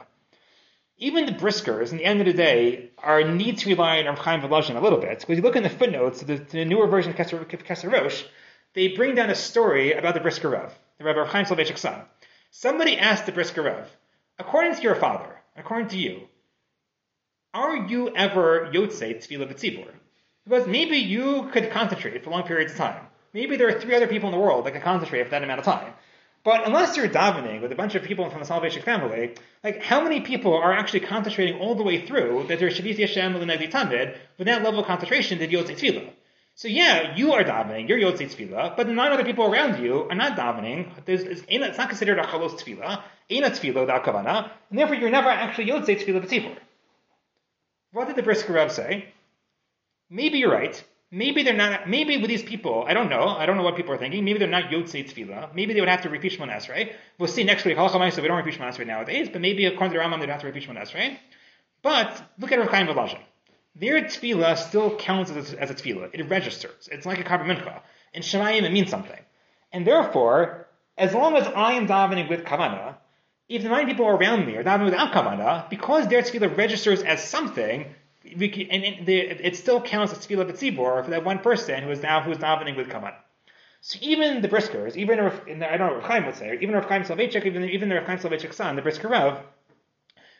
[0.99, 4.19] Even the briskers, in the end of the day, are need to rely on Rav
[4.19, 5.19] Chaim Volozhin a little bit.
[5.19, 7.93] Because you look in the footnotes to the, to the newer version of Keser, Keser
[7.93, 8.23] Rosh,
[8.75, 12.03] they bring down a story about the brisker Rav, the Rav Chaim Soloveitchik's son.
[12.53, 13.91] Somebody asked the brisker Rav,
[14.39, 16.29] according to your father, according to you,
[17.55, 19.89] are you ever yotzei tefillah b'tzibur?
[20.45, 23.07] Because maybe you could concentrate for long periods of time.
[23.33, 25.61] Maybe there are three other people in the world that can concentrate for that amount
[25.61, 25.93] of time.
[26.45, 30.03] But unless you're davening with a bunch of people from the Soloveitchik family, like how
[30.03, 34.17] many people are actually concentrating all the way through that they're Shavisi Hashem L'Negdi Tamid
[34.39, 36.11] with that level of concentration that Yotzei Tefillah?
[36.57, 40.09] So yeah, you are davening, you're Yotzei Tefillah, but the nine other people around you
[40.11, 40.91] are not davening.
[41.05, 45.11] There's, it's, it's not considered a Chalos Tefillah, Eina Tefillah without Kavana, and therefore you're
[45.11, 46.57] never actually Yotzei Tefillah B'tzibur.
[47.93, 49.13] What did the Brisker Rav say?
[50.09, 50.83] Maybe you're right.
[51.11, 51.89] Maybe they're not.
[51.89, 53.29] Maybe with these people, I don't know.
[53.29, 54.25] I don't know what people are thinking.
[54.25, 55.55] Maybe they're not Yotzei Tefillah.
[55.55, 56.93] Maybe they would have to repeat Shemon Esrei.
[57.19, 57.77] We'll see next week.
[57.77, 60.31] Halacha so we don't repeat Shemon Esrei nowadays, but maybe according to the Rambam, they'd
[60.31, 61.19] have to repeat Shemon Esrei.
[61.83, 63.21] But look at Rav Chaim Volozhin.
[63.75, 66.11] Their tefillah still counts as a, as a tefillah.
[66.15, 66.89] It registers.
[66.91, 67.83] It's like a karban mincha.
[68.15, 69.21] In Shemayim, it means something.
[69.73, 70.67] And therefore,
[70.97, 72.97] as long as I am davening with kavana,
[73.49, 77.23] if the nine people around me are davening without kavana, because their tefillah registers as
[77.23, 81.83] something, can, and it, the, it still counts as tefillah b'tzibor for that one person
[81.83, 83.17] who is now who is davening with kavana.
[83.85, 86.85] So even the briskers, even if, I don't know what Chaim would say, even Rav
[86.85, 89.41] Chaim Soloveitchik, even even the Rav Chaim Soloveitchik's son, the brisker Rav,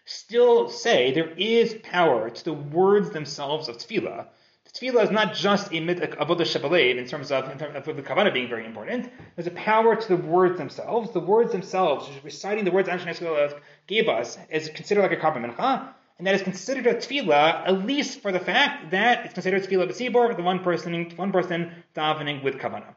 [0.05, 4.29] still say there is power to the words themselves of tefillah.
[4.75, 8.33] Tefillah is not just a avodah shabalev in terms of in terms of the kavanah
[8.33, 9.13] being very important.
[9.37, 11.11] There's a power to the words themselves.
[11.11, 15.45] The words themselves, reciting the words Anshe uh, gave us, is considered like a karban
[15.45, 19.63] mincha, and that is considered a tefillah at least for the fact that it's considered
[19.63, 22.95] tefillah b'tzibor, the one person one person davening with kavanah.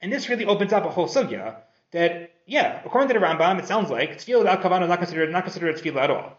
[0.00, 1.56] And this really opens up a whole sugya
[1.90, 5.30] that yeah, according to the Rambam, it sounds like tefillah without kavanah is not considered
[5.30, 6.38] not considered a tefillah at all.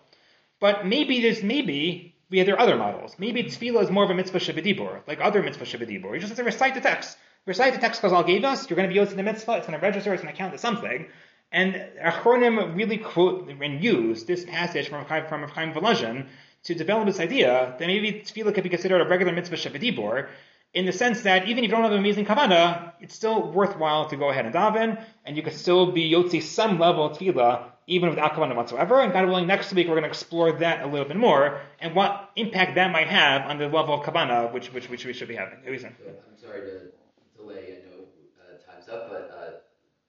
[0.59, 3.15] But maybe there's maybe there are other models.
[3.17, 6.13] Maybe tefillah is more of a mitzvah shebedibor, like other mitzvah shebedibor.
[6.13, 7.17] You just have to recite the text.
[7.45, 8.69] Recite the text Chazal gave us.
[8.69, 9.57] You're going to be used in the mitzvah.
[9.57, 10.13] It's going to register.
[10.13, 11.07] It's going to count as something.
[11.51, 11.73] And
[12.03, 16.27] Achronim really quote and use this passage from from Chaim Volozhin
[16.63, 20.27] to develop this idea that maybe tefillah could be considered a regular mitzvah shebedibor,
[20.73, 24.07] in the sense that even if you don't have an amazing kavana, it's still worthwhile
[24.09, 27.63] to go ahead and daven, and you could still be yotzi some level of tefillah
[27.89, 29.01] even without kavanah whatsoever.
[29.01, 31.95] And God willing, next week we're going to explore that a little bit more and
[31.95, 35.27] what impact that might have on the level of kavanah, which which which we should
[35.27, 35.59] be having.
[35.65, 36.91] I'm sorry to
[37.35, 37.77] delay.
[37.77, 38.05] I know
[38.39, 39.51] uh, time's up, but uh,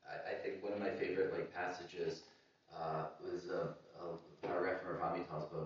[0.08, 2.22] I, I, think one of my favorite like passages
[2.76, 5.60] uh, was a, a paragraph from Rav Amital's book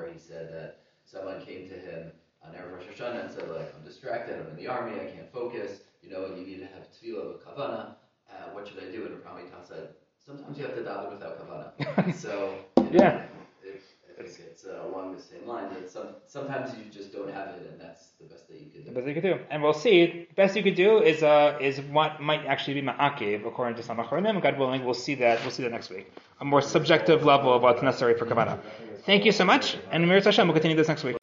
[0.00, 2.10] where he said that someone came to him
[2.42, 5.30] on Erev Rosh Hashanah and said like I'm distracted, I'm in the army, I can't
[5.32, 7.94] focus, you know, and you need to have tefillah with kavanah.
[8.30, 9.06] Uh, what should I do?
[9.06, 9.88] And Rav Amital said
[10.24, 12.14] sometimes you have to daven without kavana.
[12.24, 13.22] so you know, yeah,
[13.62, 13.82] it,
[14.18, 17.48] I think it's uh, along the same line But some sometimes you just don't have
[17.56, 18.86] it, and that's the best that you can do.
[18.86, 20.26] The best you could do, and we'll see.
[20.28, 23.82] The best you could do is uh, is what might actually be ma'akev according to
[23.82, 24.40] some achronim.
[24.42, 25.40] God willing, we'll see that.
[25.42, 26.12] We'll see that next week.
[26.40, 28.58] A more subjective level of what's necessary for kavana.
[29.06, 31.16] Thank you so much, and Mir Hashem, we'll continue this next week.